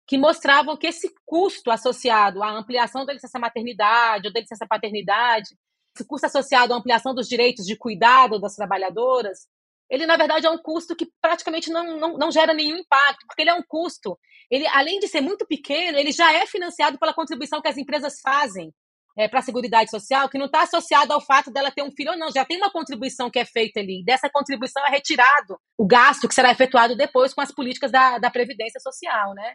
[0.08, 5.50] que mostravam que esse custo associado à ampliação da licença maternidade ou da licença paternidade,
[5.96, 9.46] esse custo associado à ampliação dos direitos de cuidado das trabalhadoras,
[9.90, 13.42] ele na verdade é um custo que praticamente não, não, não gera nenhum impacto, porque
[13.42, 14.18] ele é um custo,
[14.50, 18.20] ele além de ser muito pequeno, ele já é financiado pela contribuição que as empresas
[18.22, 18.74] fazem
[19.18, 22.12] é, para a Seguridade Social, que não está associado ao fato dela ter um filho
[22.12, 25.88] ou não, já tem uma contribuição que é feita ali, dessa contribuição é retirado o
[25.88, 29.54] gasto que será efetuado depois com as políticas da, da Previdência Social, né?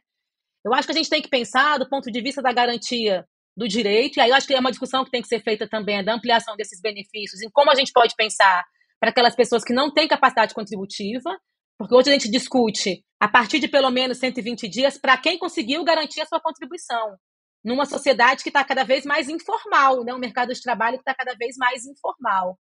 [0.65, 3.69] Eu acho que a gente tem que pensar do ponto de vista da garantia do
[3.69, 5.99] direito, e aí eu acho que é uma discussão que tem que ser feita também,
[5.99, 8.65] é da ampliação desses benefícios, em como a gente pode pensar
[9.01, 11.37] para aquelas pessoas que não têm capacidade contributiva,
[11.79, 15.83] porque hoje a gente discute a partir de pelo menos 120 dias para quem conseguiu
[15.83, 17.17] garantir a sua contribuição,
[17.65, 20.15] numa sociedade que está cada vez mais informal, né?
[20.15, 22.59] um mercado de trabalho que está cada vez mais informal.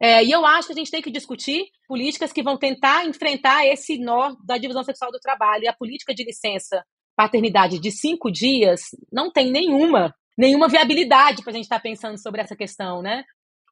[0.00, 3.66] É, e eu acho que a gente tem que discutir políticas que vão tentar enfrentar
[3.66, 5.64] esse nó da divisão sexual do trabalho.
[5.64, 6.84] E a política de licença
[7.16, 12.20] paternidade de cinco dias não tem nenhuma, nenhuma viabilidade para a gente estar tá pensando
[12.20, 13.24] sobre essa questão, né?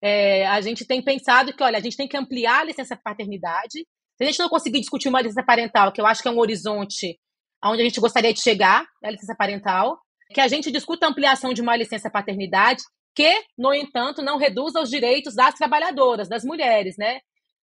[0.04, 3.86] É, a gente tem pensado que, olha, a gente tem que ampliar a licença paternidade.
[4.18, 6.38] Se a gente não conseguir discutir uma licença parental, que eu acho que é um
[6.38, 7.18] horizonte
[7.64, 9.98] onde a gente gostaria de chegar, a licença parental,
[10.34, 12.82] que a gente discuta a ampliação de uma licença paternidade
[13.14, 17.20] que, no entanto, não reduza os direitos das trabalhadoras, das mulheres, né?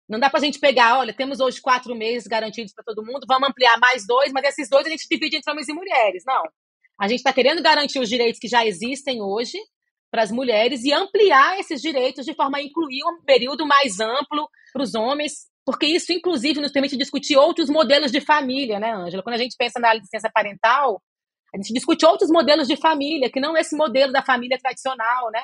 [0.08, 3.26] Não dá para a gente pegar, olha, temos hoje quatro meses garantidos para todo mundo,
[3.28, 6.24] vamos ampliar mais dois, mas esses dois a gente divide entre homens e mulheres.
[6.26, 6.44] Não.
[6.98, 9.58] A gente está querendo garantir os direitos que já existem hoje,
[10.12, 14.50] para as mulheres e ampliar esses direitos de forma a incluir um período mais amplo
[14.74, 19.24] para os homens, porque isso, inclusive, nos permite discutir outros modelos de família, né, Ângela?
[19.24, 21.02] Quando a gente pensa na licença parental,
[21.54, 25.42] a gente discute outros modelos de família, que não esse modelo da família tradicional, né?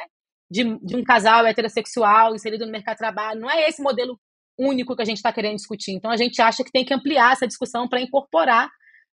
[0.49, 3.41] De, de um casal heterossexual inserido no mercado de trabalho.
[3.41, 4.17] Não é esse modelo
[4.57, 5.91] único que a gente está querendo discutir.
[5.91, 8.69] Então, a gente acha que tem que ampliar essa discussão para incorporar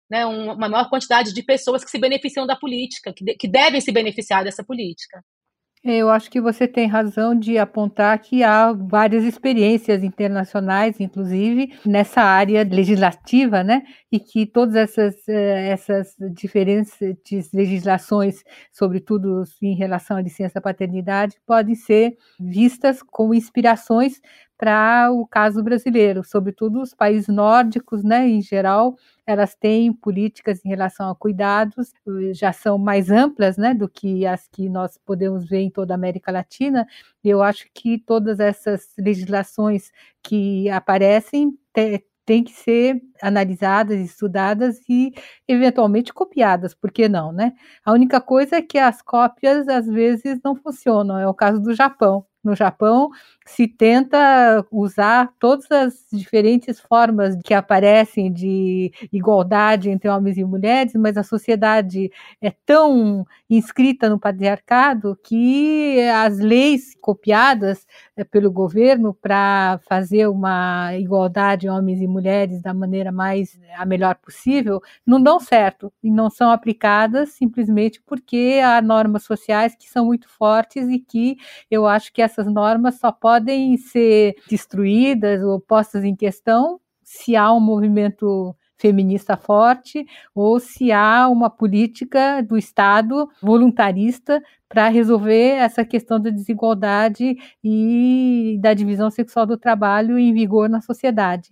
[0.09, 3.81] né, uma maior quantidade de pessoas que se beneficiam da política, que, de, que devem
[3.81, 5.23] se beneficiar dessa política.
[5.85, 12.21] Eu acho que você tem razão de apontar que há várias experiências internacionais, inclusive, nessa
[12.21, 13.83] área legislativa, né?
[14.09, 16.97] E que todas essas, eh, essas diferentes
[17.53, 24.21] legislações, sobretudo em relação à licença paternidade, podem ser vistas como inspirações
[24.63, 28.95] para o caso brasileiro, sobretudo os países nórdicos, né, em geral,
[29.27, 31.91] elas têm políticas em relação a cuidados,
[32.33, 35.95] já são mais amplas, né, do que as que nós podemos ver em toda a
[35.95, 36.87] América Latina.
[37.21, 39.91] Eu acho que todas essas legislações
[40.23, 41.57] que aparecem
[42.25, 45.11] têm que ser analisadas, estudadas e
[45.45, 47.51] eventualmente copiadas, por que não, né?
[47.83, 51.73] A única coisa é que as cópias às vezes não funcionam, é o caso do
[51.73, 52.25] Japão.
[52.43, 53.09] No Japão,
[53.45, 60.93] se tenta usar todas as diferentes formas que aparecem de igualdade entre homens e mulheres,
[60.93, 67.85] mas a sociedade é tão inscrita no patriarcado que as leis copiadas
[68.17, 74.15] eh, pelo governo para fazer uma igualdade homens e mulheres da maneira mais a melhor
[74.15, 80.05] possível não dão certo e não são aplicadas simplesmente porque há normas sociais que são
[80.05, 81.37] muito fortes e que
[81.69, 87.53] eu acho que essas normas só podem ser destruídas ou postas em questão se há
[87.53, 95.85] um movimento feminista forte ou se há uma política do Estado voluntarista para resolver essa
[95.85, 101.51] questão da desigualdade e da divisão sexual do trabalho em vigor na sociedade.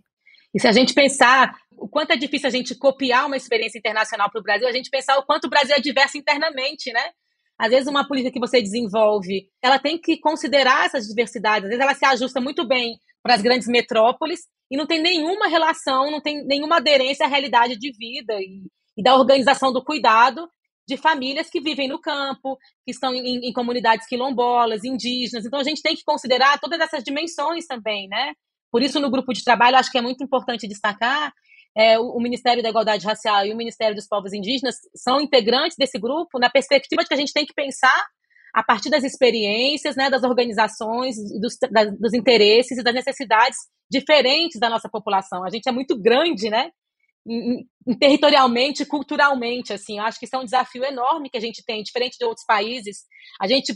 [0.53, 4.29] E se a gente pensar o quanto é difícil a gente copiar uma experiência internacional
[4.29, 7.11] para o Brasil, a gente pensar o quanto o Brasil é diverso internamente, né?
[7.61, 11.65] Às vezes, uma política que você desenvolve, ela tem que considerar essas diversidades.
[11.65, 14.39] Às vezes, ela se ajusta muito bem para as grandes metrópoles
[14.71, 18.63] e não tem nenhuma relação, não tem nenhuma aderência à realidade de vida e,
[18.97, 20.49] e da organização do cuidado
[20.87, 25.45] de famílias que vivem no campo, que estão em, em, comunidades quilombolas, indígenas.
[25.45, 28.33] Então, a gente tem que considerar todas essas dimensões também, né?
[28.71, 31.31] Por isso, no grupo de trabalho, acho que é muito importante destacar
[31.75, 35.97] é, o, Ministério da Igualdade Racial e o Ministério dos Povos Indígenas são integrantes desse
[35.97, 38.05] grupo na perspectiva de que a gente tem que pensar
[38.53, 41.55] a partir das experiências, né, das organizações, dos,
[41.97, 43.57] dos interesses e das necessidades
[43.89, 45.45] diferentes da nossa população.
[45.45, 46.69] A gente é muito grande, né?
[47.25, 51.63] Em, em, territorialmente, culturalmente, assim, acho que isso é um desafio enorme que a gente
[51.65, 53.03] tem, diferente de outros países.
[53.39, 53.73] A gente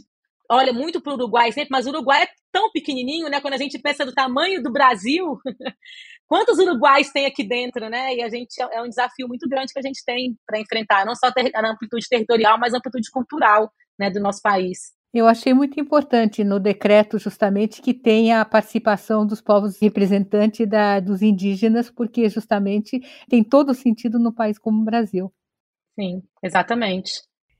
[0.49, 3.41] olha muito para o Uruguai sempre, mas o Uruguai é tão pequenininho, né?
[3.41, 5.37] Quando a gente pensa do tamanho do Brasil,
[6.27, 8.15] quantos uruguais tem aqui dentro, né?
[8.15, 11.15] E a gente é um desafio muito grande que a gente tem para enfrentar, não
[11.15, 14.93] só a amplitude territorial, mas a amplitude cultural, né, do nosso país.
[15.13, 20.99] Eu achei muito importante no decreto justamente que tenha a participação dos povos representantes da,
[20.99, 25.31] dos indígenas, porque justamente tem todo sentido no país como o Brasil.
[25.97, 27.11] Sim, exatamente.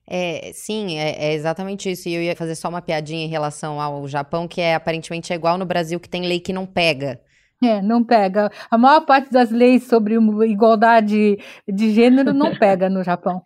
[0.08, 2.08] É, sim, é, é, exatamente isso.
[2.08, 5.36] E eu ia fazer só uma piadinha em relação ao Japão, que é aparentemente é
[5.36, 7.20] igual no Brasil, que tem lei que não pega.
[7.64, 8.51] É, não pega.
[8.70, 10.16] A maior parte das leis sobre
[10.47, 11.38] igualdade
[11.68, 13.41] de gênero não pega no Japão.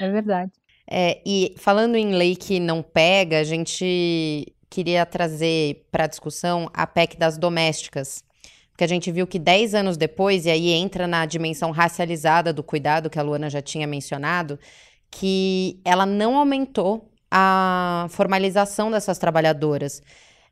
[0.00, 0.50] É verdade.
[0.90, 6.86] É, e falando em lei que não pega, a gente queria trazer para discussão a
[6.86, 8.24] PEC das domésticas.
[8.70, 12.62] Porque a gente viu que 10 anos depois, e aí entra na dimensão racializada do
[12.62, 14.58] cuidado que a Luana já tinha mencionado,
[15.10, 20.02] que ela não aumentou a formalização dessas trabalhadoras.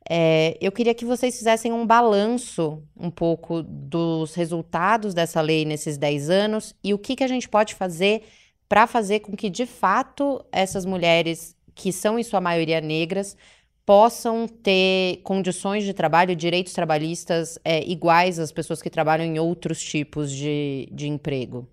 [0.09, 5.97] É, eu queria que vocês fizessem um balanço um pouco dos resultados dessa lei nesses
[5.97, 8.23] 10 anos e o que, que a gente pode fazer
[8.69, 13.35] para fazer com que, de fato, essas mulheres, que são em sua maioria negras,
[13.85, 19.81] possam ter condições de trabalho, direitos trabalhistas é, iguais às pessoas que trabalham em outros
[19.81, 21.67] tipos de, de emprego.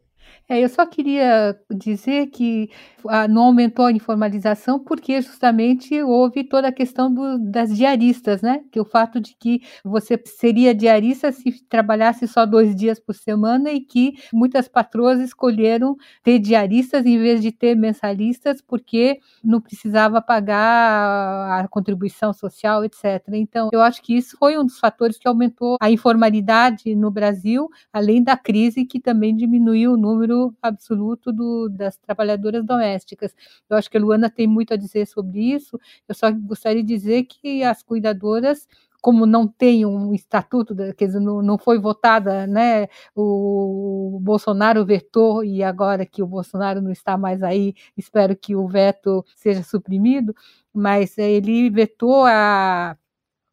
[0.47, 2.69] É, eu só queria dizer que
[3.09, 8.63] ah, não aumentou a informalização porque justamente houve toda a questão do, das diaristas, né?
[8.71, 13.71] Que o fato de que você seria diarista se trabalhasse só dois dias por semana
[13.71, 20.21] e que muitas patroas escolheram ter diaristas em vez de ter mensalistas porque não precisava
[20.21, 23.23] pagar a contribuição social, etc.
[23.33, 27.69] Então, eu acho que isso foi um dos fatores que aumentou a informalidade no Brasil,
[27.91, 33.35] além da crise que também diminuiu o número número absoluto do, das trabalhadoras domésticas.
[33.69, 35.79] Eu acho que a Luana tem muito a dizer sobre isso.
[36.09, 38.67] Eu só gostaria de dizer que as cuidadoras
[39.01, 42.89] como não tem um estatuto, quer dizer, não, não foi votada, né?
[43.15, 48.67] O Bolsonaro vetou e agora que o Bolsonaro não está mais aí, espero que o
[48.67, 50.35] veto seja suprimido,
[50.73, 52.97] mas ele vetou a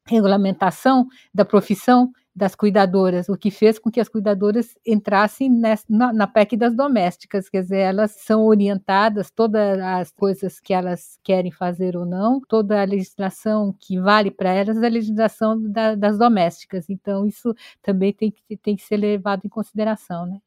[0.07, 6.13] regulamentação da profissão das cuidadoras, o que fez com que as cuidadoras entrassem nessa, na,
[6.13, 11.51] na, PEC das domésticas, quer dizer, elas são orientadas, todas as coisas que elas querem
[11.51, 16.17] fazer ou não, toda a legislação que vale para elas é a legislação da, das
[16.17, 20.39] domésticas, então isso também tem que, tem que ser levado em consideração, né?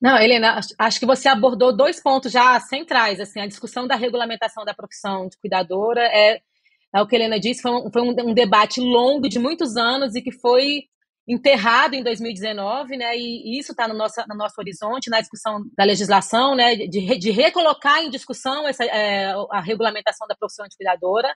[0.00, 4.64] Não, Helena, acho que você abordou dois pontos já centrais, assim, a discussão da regulamentação
[4.64, 6.40] da profissão de cuidadora é,
[6.94, 9.76] é o que a Helena disse, foi, um, foi um, um debate longo de muitos
[9.76, 10.84] anos e que foi
[11.28, 13.16] enterrado em 2019, né?
[13.16, 16.76] E, isso está no nosso, no nosso horizonte, na discussão da legislação, né?
[16.76, 21.34] De, de recolocar em discussão essa, é, a regulamentação da profissão de cuidadora.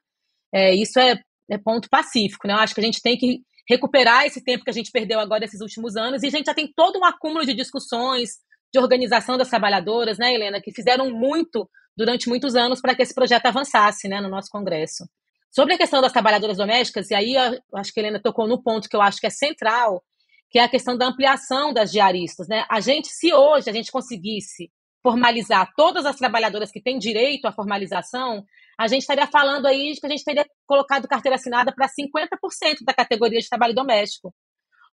[0.53, 1.21] É, isso é,
[1.51, 2.55] é, ponto pacífico, né?
[2.55, 5.45] Eu acho que a gente tem que recuperar esse tempo que a gente perdeu agora
[5.45, 8.31] esses últimos anos e a gente já tem todo um acúmulo de discussões
[8.73, 13.15] de organização das trabalhadoras, né, Helena, que fizeram muito durante muitos anos para que esse
[13.15, 15.05] projeto avançasse, né, no nosso Congresso.
[15.51, 18.63] Sobre a questão das trabalhadoras domésticas, e aí eu acho que a Helena tocou no
[18.63, 20.03] ponto que eu acho que é central,
[20.49, 22.47] que é a questão da ampliação das diaristas.
[22.49, 22.65] Né?
[22.69, 24.71] A gente, se hoje a gente conseguisse
[25.03, 28.45] formalizar todas as trabalhadoras que têm direito à formalização,
[28.79, 32.85] a gente estaria falando aí de que a gente teria colocado carteira assinada para 50%
[32.85, 34.33] da categoria de trabalho doméstico.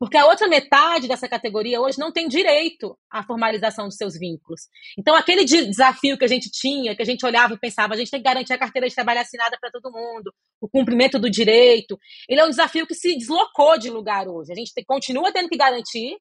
[0.02, 4.62] Porque a outra metade dessa categoria hoje não tem direito à formalização dos seus vínculos.
[4.98, 8.10] Então, aquele desafio que a gente tinha, que a gente olhava e pensava, a gente
[8.10, 12.00] tem que garantir a carteira de trabalho assinada para todo mundo, o cumprimento do direito,
[12.28, 14.52] ele é um desafio que se deslocou de lugar hoje.
[14.52, 16.18] A gente continua tendo que garantir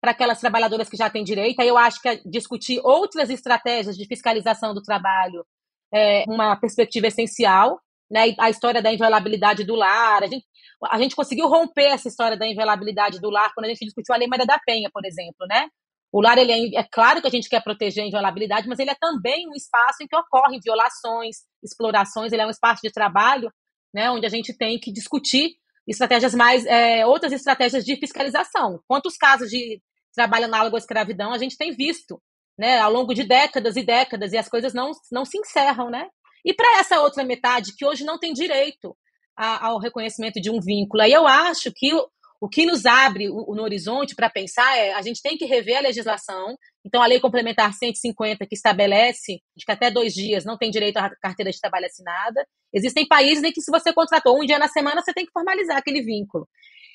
[0.00, 1.60] para aquelas trabalhadoras que já têm direito.
[1.60, 5.44] Aí eu acho que discutir outras estratégias de fiscalização do trabalho
[5.92, 7.78] é uma perspectiva essencial.
[8.10, 8.34] Né?
[8.38, 10.22] A história da inviolabilidade do lar.
[10.22, 10.46] A gente,
[10.90, 14.18] a gente conseguiu romper essa história da inviolabilidade do lar quando a gente discutiu a
[14.18, 15.68] Lei Maria da Penha, por exemplo, né?
[16.10, 18.90] O lar, ele é, é, claro que a gente quer proteger a inviolabilidade, mas ele
[18.90, 23.52] é também um espaço em que ocorrem violações, explorações, ele é um espaço de trabalho,
[23.92, 25.50] né, onde a gente tem que discutir
[25.86, 28.80] estratégias mais, é, outras estratégias de fiscalização.
[28.86, 29.82] Quantos casos de
[30.14, 32.20] trabalho análogo à escravidão a gente tem visto,
[32.58, 36.08] né, ao longo de décadas e décadas, e as coisas não, não se encerram, né?
[36.48, 38.96] E para essa outra metade que hoje não tem direito
[39.36, 41.02] a, ao reconhecimento de um vínculo.
[41.02, 42.08] Aí eu acho que o,
[42.40, 45.78] O que nos abre o, no horizonte para pensar é a gente tem que rever
[45.78, 46.56] a legislação.
[46.86, 51.10] Então, a Lei Complementar 150, que estabelece que até dois dias não tem direito à
[51.20, 52.46] carteira de trabalho assinada.
[52.72, 55.76] Existem países em que, se você contratou um dia na semana, você tem que formalizar
[55.76, 56.48] aquele vínculo.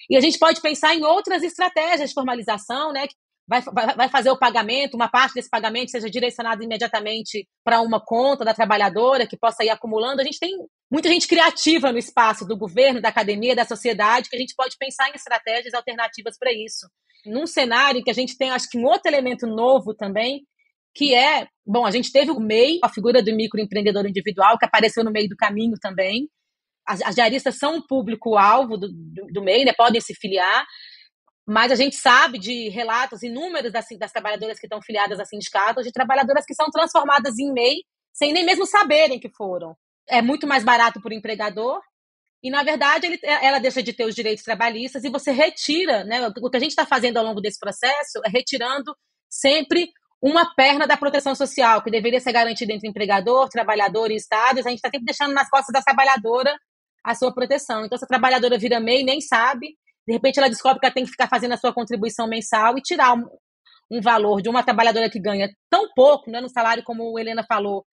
[0.10, 3.06] E a gente pode pensar em outras estratégias de formalização, né,
[3.48, 3.62] vai,
[3.96, 8.54] vai fazer o pagamento, uma parte desse pagamento seja direcionada imediatamente para uma conta da
[8.54, 10.22] trabalhadora que possa ir acumulando.
[10.22, 10.52] A gente tem
[10.92, 14.78] muita gente criativa no espaço do governo, da academia, da sociedade, que a gente pode
[14.78, 16.88] pensar em estratégias alternativas para isso.
[17.26, 20.42] Num cenário que a gente tem, acho que, um outro elemento novo também,
[20.96, 25.04] que é, bom, a gente teve o MEI, a figura do microempreendedor individual, que apareceu
[25.04, 26.30] no meio do caminho também.
[26.86, 30.66] As, as diaristas são um público-alvo do, do, do MEI, né, podem se filiar,
[31.46, 35.84] mas a gente sabe de relatos inúmeros das, das trabalhadoras que estão filiadas a sindicatos,
[35.84, 37.84] de trabalhadoras que são transformadas em MEI
[38.14, 39.76] sem nem mesmo saberem que foram.
[40.08, 41.82] É muito mais barato para o empregador
[42.44, 46.28] e, na verdade, ele, ela deixa de ter os direitos trabalhistas e você retira, né?
[46.42, 48.96] O que a gente está fazendo ao longo desse processo é retirando
[49.30, 49.90] sempre
[50.22, 54.66] uma perna da proteção social, que deveria ser garantida entre empregador, trabalhador e Estados.
[54.66, 56.56] A gente está sempre deixando nas costas da trabalhadora
[57.04, 57.86] a sua proteção.
[57.86, 59.76] Então, se a trabalhadora vira MEI, nem sabe,
[60.08, 62.82] de repente ela descobre que ela tem que ficar fazendo a sua contribuição mensal e
[62.82, 63.26] tirar um,
[63.92, 67.44] um valor de uma trabalhadora que ganha tão pouco, né, no salário, como a Helena
[67.44, 67.86] falou,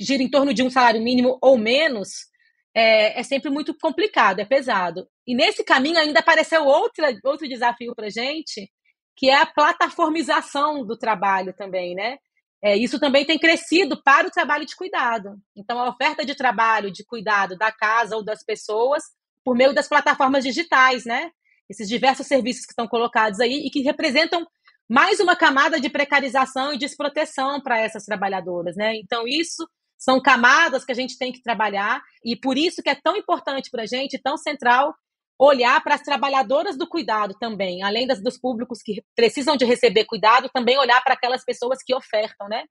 [0.00, 2.30] gira em torno de um salário mínimo ou menos,
[2.74, 5.06] é, é sempre muito complicado, é pesado.
[5.26, 8.70] E nesse caminho ainda apareceu outra, outro desafio para gente,
[9.16, 12.16] que é a plataformização do trabalho também, né?
[12.62, 15.34] É, isso também tem crescido para o trabalho de cuidado.
[15.56, 19.02] Então, a oferta de trabalho de cuidado da casa ou das pessoas
[19.44, 21.30] por meio das plataformas digitais, né?
[21.70, 24.44] Esses diversos serviços que estão colocados aí e que representam
[24.88, 28.96] mais uma camada de precarização e desproteção para essas trabalhadoras, né?
[28.96, 29.64] Então, isso
[29.96, 33.70] são camadas que a gente tem que trabalhar e por isso que é tão importante
[33.70, 34.92] para a gente, tão central,
[35.38, 40.06] olhar para as trabalhadoras do cuidado também, além das, dos públicos que precisam de receber
[40.06, 42.64] cuidado, também olhar para aquelas pessoas que ofertam, né?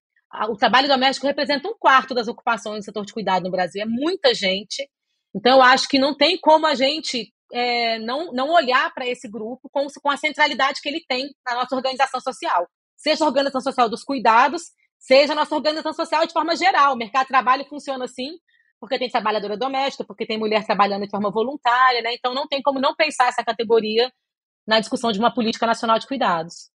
[0.50, 3.86] O trabalho doméstico representa um quarto das ocupações do setor de cuidado no Brasil, é
[3.86, 4.88] muita gente.
[5.34, 9.28] Então, eu acho que não tem como a gente é, não, não olhar para esse
[9.28, 12.68] grupo com, com a centralidade que ele tem na nossa organização social.
[12.95, 14.64] Seja a organização social dos cuidados,
[15.00, 16.93] seja a nossa organização social de forma geral.
[16.93, 18.32] O mercado de trabalho funciona assim,
[18.80, 22.14] porque tem trabalhadora doméstica, porque tem mulher trabalhando de forma voluntária, né?
[22.14, 24.12] Então não tem como não pensar essa categoria
[24.68, 26.70] na discussão de uma política nacional de cuidados.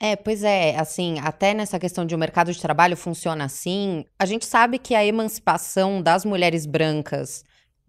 [0.00, 4.04] É, pois é, assim, até nessa questão de o um mercado de trabalho funciona assim,
[4.16, 7.42] a gente sabe que a emancipação das mulheres brancas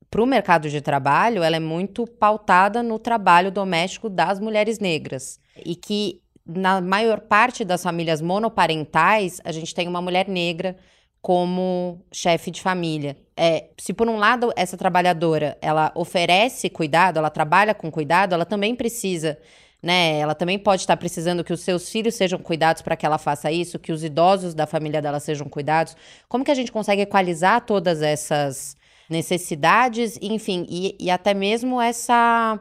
[0.09, 5.39] para o mercado de trabalho, ela é muito pautada no trabalho doméstico das mulheres negras.
[5.63, 10.75] E que na maior parte das famílias monoparentais, a gente tem uma mulher negra
[11.21, 13.17] como chefe de família.
[13.37, 18.45] É, se por um lado essa trabalhadora ela oferece cuidado, ela trabalha com cuidado, ela
[18.45, 19.37] também precisa,
[19.83, 20.17] né?
[20.17, 23.51] Ela também pode estar precisando que os seus filhos sejam cuidados para que ela faça
[23.51, 25.95] isso, que os idosos da família dela sejam cuidados.
[26.27, 28.75] Como que a gente consegue equalizar todas essas
[29.09, 32.59] necessidades, enfim, e, e até mesmo essa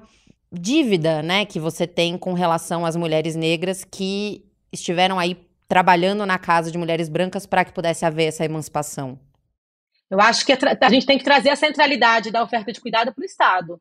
[0.51, 5.37] dívida, né, que você tem com relação às mulheres negras que estiveram aí
[5.69, 9.19] trabalhando na casa de mulheres brancas para que pudesse haver essa emancipação?
[10.11, 13.23] Eu acho que a gente tem que trazer a centralidade da oferta de cuidado para
[13.23, 13.79] o Estado.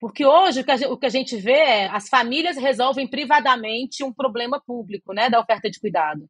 [0.00, 5.12] Porque hoje o que, a gente, vê é as famílias resolvem privadamente um problema público,
[5.12, 6.26] né, da oferta de cuidado.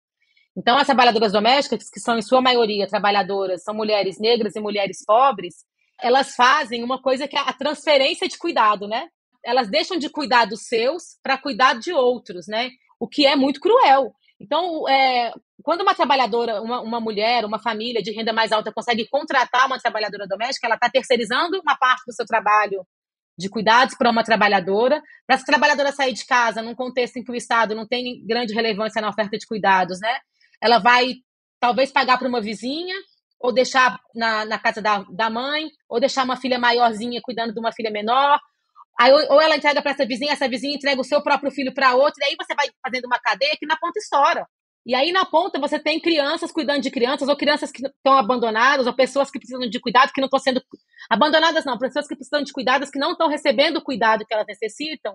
[0.56, 5.04] Então, as trabalhadoras domésticas, que são em sua maioria trabalhadoras, são mulheres negras e mulheres
[5.04, 5.64] pobres,
[6.00, 9.08] elas fazem uma coisa que é a transferência de cuidado, né?
[9.44, 12.70] Elas deixam de cuidar dos seus para cuidar de outros, né?
[12.98, 14.12] O que é muito cruel.
[14.40, 15.32] Então, é,
[15.62, 19.78] quando uma trabalhadora, uma, uma mulher, uma família de renda mais alta consegue contratar uma
[19.78, 22.86] trabalhadora doméstica, ela está terceirizando uma parte do seu trabalho
[23.38, 27.30] de cuidados para uma trabalhadora, para essa trabalhadora sair de casa num contexto em que
[27.30, 30.18] o Estado não tem grande relevância na oferta de cuidados, né?
[30.60, 31.16] Ela vai
[31.60, 32.94] talvez pagar para uma vizinha,
[33.40, 37.60] ou deixar na, na casa da, da mãe, ou deixar uma filha maiorzinha cuidando de
[37.60, 38.38] uma filha menor.
[38.98, 41.94] Aí, ou ela entrega para essa vizinha, essa vizinha entrega o seu próprio filho para
[41.94, 44.46] outra, e aí você vai fazendo uma cadeia que na ponta estoura.
[44.86, 48.86] E aí na ponta você tem crianças cuidando de crianças, ou crianças que estão abandonadas,
[48.86, 50.62] ou pessoas que precisam de cuidado que não estão sendo
[51.10, 54.46] abandonadas, não, pessoas que precisam de cuidados que não estão recebendo o cuidado que elas
[54.46, 55.14] necessitam.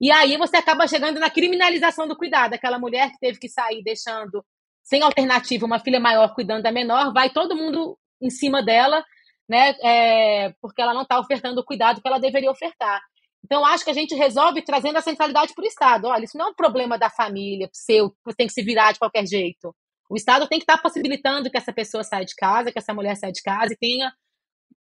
[0.00, 2.54] E aí você acaba chegando na criminalização do cuidado.
[2.54, 4.44] Aquela mulher que teve que sair deixando
[4.92, 9.02] sem alternativa, uma filha maior cuidando da menor, vai todo mundo em cima dela,
[9.48, 9.74] né?
[9.82, 13.00] É, porque ela não está ofertando o cuidado que ela deveria ofertar.
[13.42, 16.08] Então, acho que a gente resolve trazendo a centralidade para o Estado.
[16.08, 18.98] Olha, isso não é um problema da família, seu, você tem que se virar de
[18.98, 19.74] qualquer jeito.
[20.10, 22.92] O Estado tem que estar tá possibilitando que essa pessoa saia de casa, que essa
[22.92, 24.12] mulher saia de casa e tenha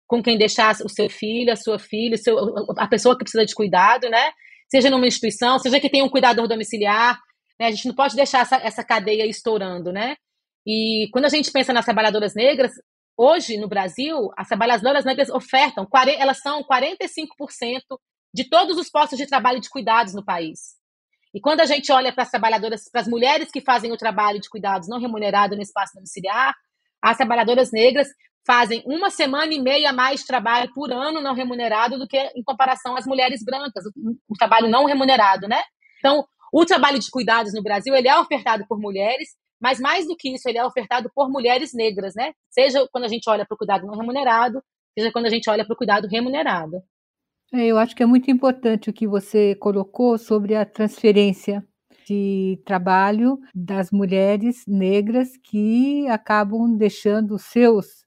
[0.05, 2.37] com quem deixar o seu filho, a sua filha, seu,
[2.77, 4.31] a pessoa que precisa de cuidado, né?
[4.71, 7.19] seja numa instituição, seja que tenha um cuidador domiciliar.
[7.61, 7.67] Né?
[7.67, 10.15] A gente não pode deixar essa, essa cadeia estourando, né?
[10.65, 12.71] E quando a gente pensa nas trabalhadoras negras,
[13.15, 15.87] hoje no Brasil, as trabalhadoras negras ofertam,
[16.17, 17.27] elas são 45%
[18.33, 20.75] de todos os postos de trabalho de cuidados no país.
[21.35, 24.41] E quando a gente olha para as trabalhadoras, para as mulheres que fazem o trabalho
[24.41, 26.55] de cuidados não remunerado no espaço domiciliar,
[26.99, 28.07] as trabalhadoras negras
[28.43, 32.43] fazem uma semana e meia mais de trabalho por ano não remunerado do que em
[32.43, 33.83] comparação às mulheres brancas,
[34.27, 35.61] o, trabalho não remunerado, né?
[35.99, 39.29] Então, o trabalho de cuidados no Brasil, ele é ofertado por mulheres,
[39.59, 42.33] mas mais do que isso, ele é ofertado por mulheres negras, né?
[42.49, 44.61] Seja quando a gente olha para o cuidado não remunerado,
[44.97, 46.81] seja quando a gente olha para o cuidado remunerado.
[47.53, 51.65] É, eu acho que é muito importante o que você colocou sobre a transferência
[52.07, 58.00] de trabalho das mulheres negras que acabam deixando seus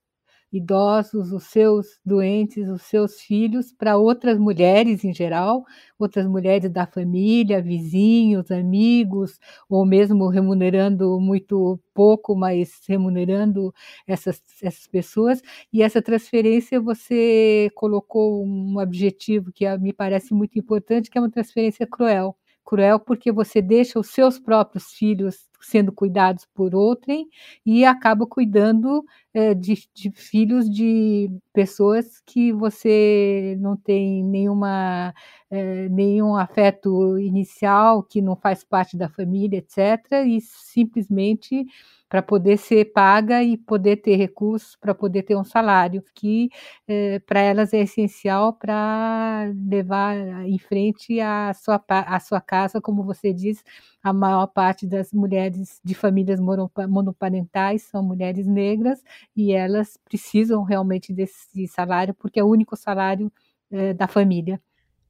[0.57, 5.65] idosos, os seus doentes, os seus filhos para outras mulheres em geral,
[5.99, 9.39] outras mulheres da família, vizinhos, amigos,
[9.69, 13.75] ou mesmo remunerando muito pouco, mas remunerando
[14.07, 15.43] essas, essas pessoas.
[15.73, 21.31] E essa transferência você colocou um objetivo que me parece muito importante, que é uma
[21.31, 27.29] transferência cruel cruel porque você deixa os seus próprios filhos sendo cuidados por outrem
[27.65, 29.05] e acaba cuidando
[29.35, 35.13] é, de, de, filhos de pessoas que você não tem nenhuma,
[35.51, 41.67] é, nenhum afeto inicial, que não faz parte da família, etc., e simplesmente
[42.09, 46.49] para poder ser paga e poder ter recursos para poder ter um salário, que
[46.87, 53.03] é, para elas é essencial para levar em frente a sua, a sua casa, como
[53.03, 53.65] você diz,
[54.01, 59.03] a maior parte das mulheres de famílias monoparentais são mulheres negras
[59.37, 63.33] e elas precisam realmente desse salário, porque é o único salário
[63.71, 64.61] é, da família.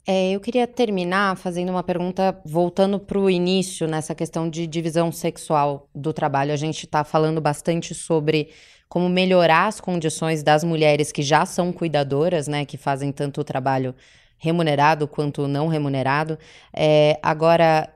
[0.07, 5.11] É, eu queria terminar fazendo uma pergunta voltando para o início nessa questão de divisão
[5.11, 6.53] sexual do trabalho.
[6.53, 8.51] A gente está falando bastante sobre
[8.87, 13.45] como melhorar as condições das mulheres que já são cuidadoras, né, que fazem tanto o
[13.45, 13.95] trabalho
[14.37, 16.39] remunerado quanto não remunerado.
[16.73, 17.94] É, agora,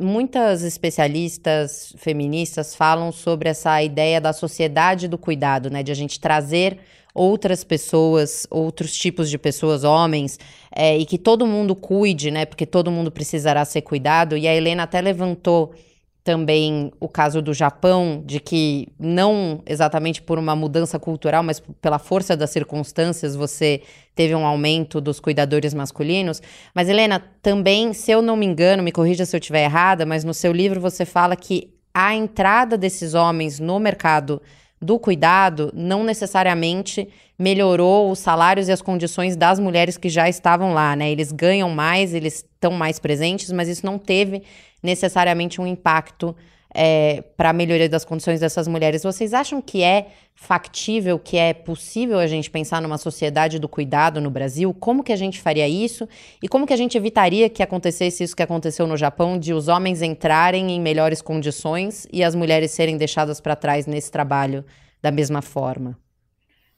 [0.00, 6.18] muitas especialistas feministas falam sobre essa ideia da sociedade do cuidado, né, de a gente
[6.18, 6.78] trazer
[7.14, 10.38] outras pessoas, outros tipos de pessoas, homens,
[10.74, 12.46] é, e que todo mundo cuide, né?
[12.46, 14.36] Porque todo mundo precisará ser cuidado.
[14.36, 15.74] E a Helena até levantou
[16.22, 21.98] também o caso do Japão, de que não exatamente por uma mudança cultural, mas pela
[21.98, 23.82] força das circunstâncias, você
[24.14, 26.42] teve um aumento dos cuidadores masculinos.
[26.74, 30.24] Mas, Helena, também, se eu não me engano, me corrija se eu estiver errada, mas
[30.24, 34.40] no seu livro você fala que a entrada desses homens no mercado
[34.80, 37.08] do cuidado não necessariamente
[37.38, 41.10] melhorou os salários e as condições das mulheres que já estavam lá, né?
[41.10, 44.42] Eles ganham mais, eles estão mais presentes, mas isso não teve
[44.82, 46.34] necessariamente um impacto
[46.74, 49.02] é, para a melhoria das condições dessas mulheres.
[49.02, 54.20] Vocês acham que é factível, que é possível a gente pensar numa sociedade do cuidado
[54.20, 54.72] no Brasil?
[54.72, 56.08] Como que a gente faria isso?
[56.42, 59.68] E como que a gente evitaria que acontecesse isso que aconteceu no Japão, de os
[59.68, 64.64] homens entrarem em melhores condições e as mulheres serem deixadas para trás nesse trabalho
[65.02, 65.98] da mesma forma?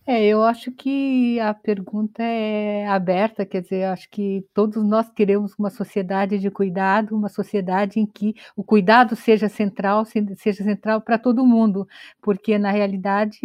[0.05, 5.55] É, eu acho que a pergunta é aberta, quer dizer, acho que todos nós queremos
[5.57, 11.19] uma sociedade de cuidado, uma sociedade em que o cuidado seja central, seja central para
[11.19, 11.87] todo mundo,
[12.21, 13.39] porque na realidade,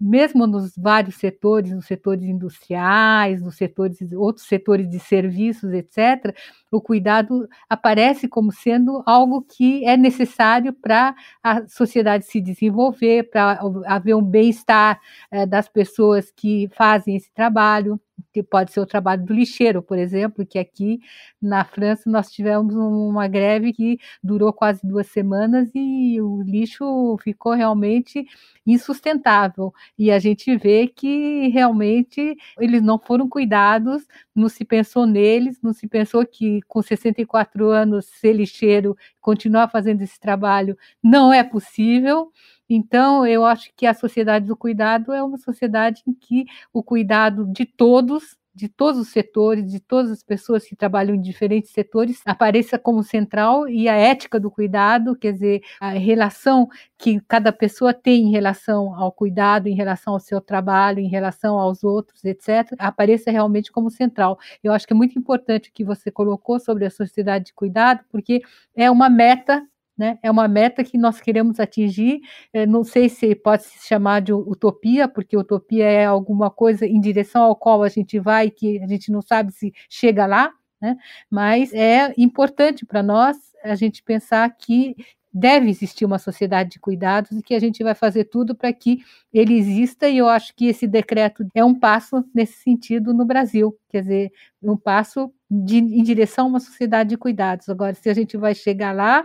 [0.00, 6.34] mesmo nos vários setores, nos setores industriais, nos setores, outros setores de serviços, etc.,
[6.70, 13.60] o cuidado aparece como sendo algo que é necessário para a sociedade se desenvolver, para
[13.86, 15.00] haver um bem-estar
[15.30, 18.00] é, das pessoas que fazem esse trabalho
[18.32, 21.00] que pode ser o trabalho do lixeiro, por exemplo, que aqui
[21.40, 27.52] na França nós tivemos uma greve que durou quase duas semanas e o lixo ficou
[27.52, 28.24] realmente
[28.66, 29.72] insustentável.
[29.98, 35.72] E a gente vê que realmente eles não foram cuidados, não se pensou neles, não
[35.72, 42.30] se pensou que com 64 anos ser lixeiro, continuar fazendo esse trabalho não é possível.
[42.72, 47.44] Então, eu acho que a sociedade do cuidado é uma sociedade em que o cuidado
[47.52, 52.20] de todos de todos os setores, de todas as pessoas que trabalham em diferentes setores,
[52.26, 56.68] apareça como central e a ética do cuidado, quer dizer, a relação
[56.98, 61.58] que cada pessoa tem em relação ao cuidado, em relação ao seu trabalho, em relação
[61.58, 64.38] aos outros, etc., apareça realmente como central.
[64.62, 68.04] Eu acho que é muito importante o que você colocou sobre a sociedade de cuidado,
[68.10, 68.42] porque
[68.76, 69.64] é uma meta
[70.00, 70.18] né?
[70.22, 72.22] É uma meta que nós queremos atingir.
[72.54, 76.98] É, não sei se pode se chamar de utopia, porque utopia é alguma coisa em
[76.98, 80.50] direção ao qual a gente vai que a gente não sabe se chega lá.
[80.80, 80.96] né?
[81.30, 84.96] Mas é importante para nós a gente pensar que
[85.32, 89.02] deve existir uma sociedade de cuidados e que a gente vai fazer tudo para que
[89.32, 93.76] ele exista, e eu acho que esse decreto é um passo nesse sentido no Brasil,
[93.88, 97.68] quer dizer, um passo de, em direção a uma sociedade de cuidados.
[97.68, 99.24] Agora, se a gente vai chegar lá,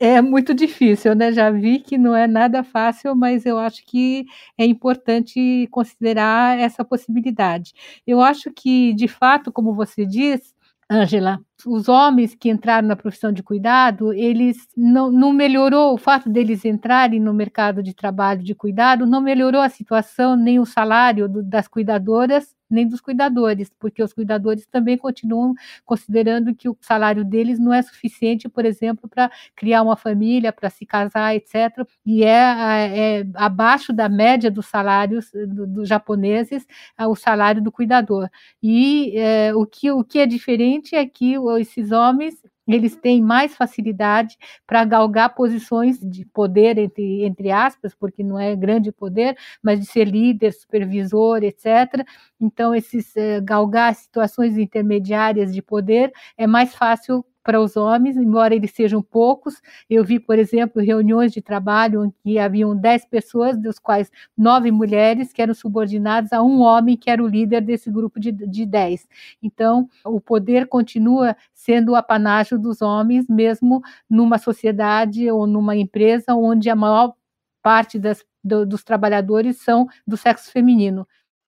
[0.00, 1.32] é muito difícil, né?
[1.32, 4.24] Já vi que não é nada fácil, mas eu acho que
[4.58, 7.72] é importante considerar essa possibilidade.
[8.06, 10.54] Eu acho que, de fato, como você diz,
[10.90, 16.28] Ângela, os homens que entraram na profissão de cuidado, eles não, não melhorou o fato
[16.28, 21.28] deles entrarem no mercado de trabalho de cuidado, não melhorou a situação nem o salário
[21.28, 27.24] do, das cuidadoras nem dos cuidadores, porque os cuidadores também continuam considerando que o salário
[27.24, 31.86] deles não é suficiente, por exemplo, para criar uma família, para se casar, etc.
[32.04, 36.66] E é, é, abaixo da média dos salários dos do japoneses
[36.98, 38.28] é o salário do cuidador.
[38.62, 42.34] E é, o, que, o que é diferente é que esses homens
[42.66, 48.56] eles têm mais facilidade para galgar posições de poder, entre, entre aspas, porque não é
[48.56, 52.06] grande poder, mas de ser líder, supervisor, etc.
[52.40, 58.54] Então, esses eh, galgar situações intermediárias de poder é mais fácil para os homens, embora
[58.54, 59.60] eles sejam poucos.
[59.88, 64.70] Eu vi, por exemplo, reuniões de trabalho em que haviam dez pessoas, dos quais nove
[64.70, 68.64] mulheres, que eram subordinadas a um homem que era o líder desse grupo de, de
[68.64, 69.06] dez.
[69.42, 76.34] Então, o poder continua sendo o apanágio dos homens, mesmo numa sociedade ou numa empresa
[76.34, 77.14] onde a maior
[77.62, 81.06] parte das, do, dos trabalhadores são do sexo feminino.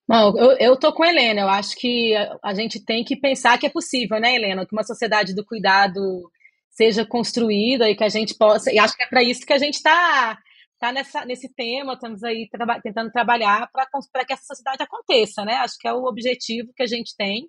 [0.08, 1.42] Não, eu, eu tô com a Helena.
[1.42, 4.66] Eu acho que a, a, gente tem que pensar que é possível, né, Helena?
[4.66, 6.30] Que uma sociedade do cuidado
[6.70, 8.72] seja construída e que a gente possa.
[8.72, 10.38] E acho que é para isso que a gente está
[10.78, 15.54] tá nessa, nesse tema, estamos aí traba, tentando trabalhar para que essa sociedade aconteça, né?
[15.54, 17.48] Acho que é o objetivo que a gente tem,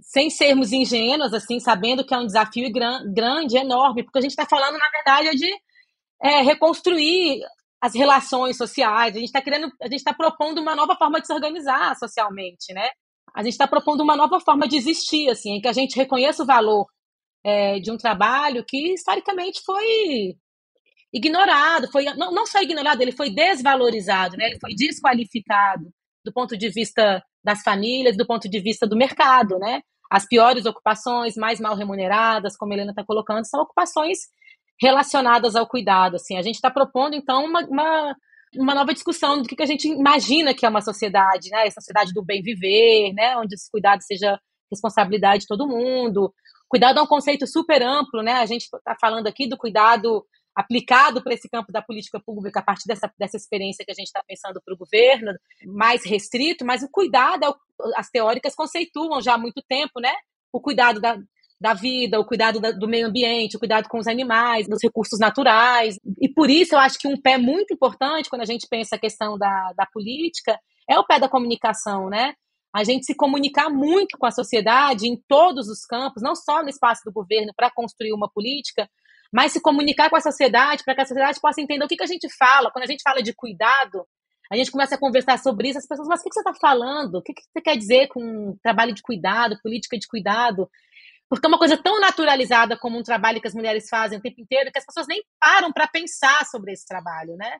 [0.00, 4.30] sem sermos ingênuos, assim, sabendo que é um desafio gran, grande, enorme, porque a gente
[4.30, 5.52] está falando, na verdade, é de
[6.22, 7.42] é, reconstruir
[7.80, 11.26] as relações sociais, a gente está querendo, a gente está propondo uma nova forma de
[11.26, 12.88] se organizar socialmente, né?
[13.34, 16.42] A gente está propondo uma nova forma de existir, assim, em que a gente reconheça
[16.42, 16.86] o valor
[17.44, 20.34] é, de um trabalho que historicamente foi
[21.12, 24.46] ignorado, foi não, não só ignorado, ele foi desvalorizado, né?
[24.48, 25.84] Ele foi desqualificado
[26.24, 29.80] do ponto de vista das famílias, do ponto de vista do mercado, né?
[30.10, 34.18] As piores ocupações, mais mal remuneradas, como a Helena está colocando, são ocupações
[34.80, 36.16] relacionadas ao cuidado.
[36.16, 38.16] Assim, a gente está propondo então uma, uma,
[38.56, 41.64] uma, nova discussão do que, que a gente imagina que é uma sociedade, né?
[41.64, 43.36] A sociedade do bem viver, né?
[43.36, 44.38] Onde esse cuidado seja
[44.70, 46.32] responsabilidade de todo mundo.
[46.68, 48.34] Cuidado é um conceito super amplo, né?
[48.34, 50.24] A gente está falando aqui do cuidado
[50.54, 54.08] aplicado para esse campo da política pública a partir dessa, dessa experiência que a gente
[54.08, 55.32] está pensando para o governo,
[55.64, 57.52] mais restrito, mas o cuidado, é
[57.94, 60.12] as teóricas conceituam já há muito tempo, né?
[60.52, 61.16] O cuidado da,
[61.60, 65.18] da vida, o cuidado da, do meio ambiente, o cuidado com os animais, dos recursos
[65.18, 65.98] naturais.
[66.20, 68.98] E por isso eu acho que um pé muito importante quando a gente pensa a
[68.98, 72.34] questão da, da política é o pé da comunicação, né?
[72.74, 76.68] A gente se comunicar muito com a sociedade em todos os campos, não só no
[76.68, 78.88] espaço do governo para construir uma política,
[79.32, 82.04] mas se comunicar com a sociedade para que a sociedade possa entender o que, que
[82.04, 82.70] a gente fala.
[82.70, 84.06] Quando a gente fala de cuidado,
[84.50, 86.54] a gente começa a conversar sobre isso, as pessoas, mas o que, que você está
[86.54, 87.16] falando?
[87.16, 90.68] O que, que você quer dizer com trabalho de cuidado, política de cuidado?
[91.28, 94.40] Porque é uma coisa tão naturalizada como um trabalho que as mulheres fazem o tempo
[94.40, 97.58] inteiro que as pessoas nem param para pensar sobre esse trabalho, né?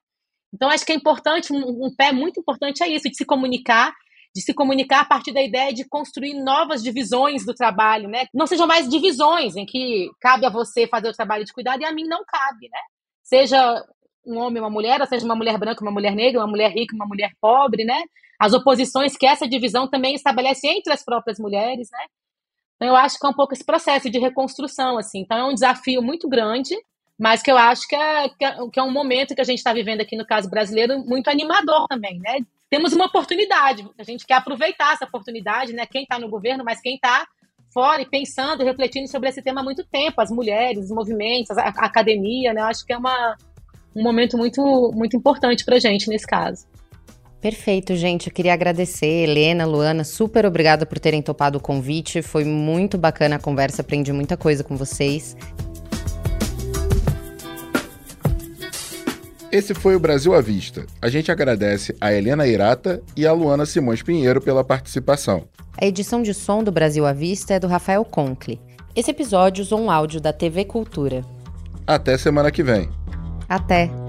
[0.52, 3.92] Então, acho que é importante, um, um pé muito importante é isso, de se comunicar,
[4.34, 8.26] de se comunicar a partir da ideia de construir novas divisões do trabalho, né?
[8.32, 11.84] Não sejam mais divisões em que cabe a você fazer o trabalho de cuidado e
[11.84, 12.80] a mim não cabe, né?
[13.22, 13.84] Seja
[14.26, 17.06] um homem, uma mulher, seja uma mulher branca, uma mulher negra, uma mulher rica, uma
[17.06, 18.02] mulher pobre, né?
[18.38, 22.06] As oposições que essa divisão também estabelece entre as próprias mulheres, né?
[22.78, 25.20] Então, eu acho que é um pouco esse processo de reconstrução, assim.
[25.20, 26.76] Então, é um desafio muito grande,
[27.18, 29.58] mas que eu acho que é, que é, que é um momento que a gente
[29.58, 32.38] está vivendo aqui no caso brasileiro muito animador também, né?
[32.70, 35.86] Temos uma oportunidade, a gente quer aproveitar essa oportunidade, né?
[35.86, 37.26] Quem está no governo, mas quem está
[37.74, 41.62] fora e pensando, refletindo sobre esse tema há muito tempo, as mulheres, os movimentos, a,
[41.62, 42.60] a academia, né?
[42.60, 43.36] Eu acho que é uma,
[43.96, 46.66] um momento muito, muito importante para a gente nesse caso.
[47.40, 48.26] Perfeito, gente.
[48.26, 52.20] Eu queria agradecer, Helena, Luana, super obrigada por terem topado o convite.
[52.20, 55.36] Foi muito bacana a conversa, aprendi muita coisa com vocês.
[59.50, 60.84] Esse foi o Brasil à Vista.
[61.00, 65.44] A gente agradece a Helena Irata e a Luana Simões Pinheiro pela participação.
[65.80, 68.60] A edição de som do Brasil à Vista é do Rafael Conkle.
[68.94, 71.24] Esse episódio usou um áudio da TV Cultura.
[71.86, 72.90] Até semana que vem.
[73.48, 74.07] Até!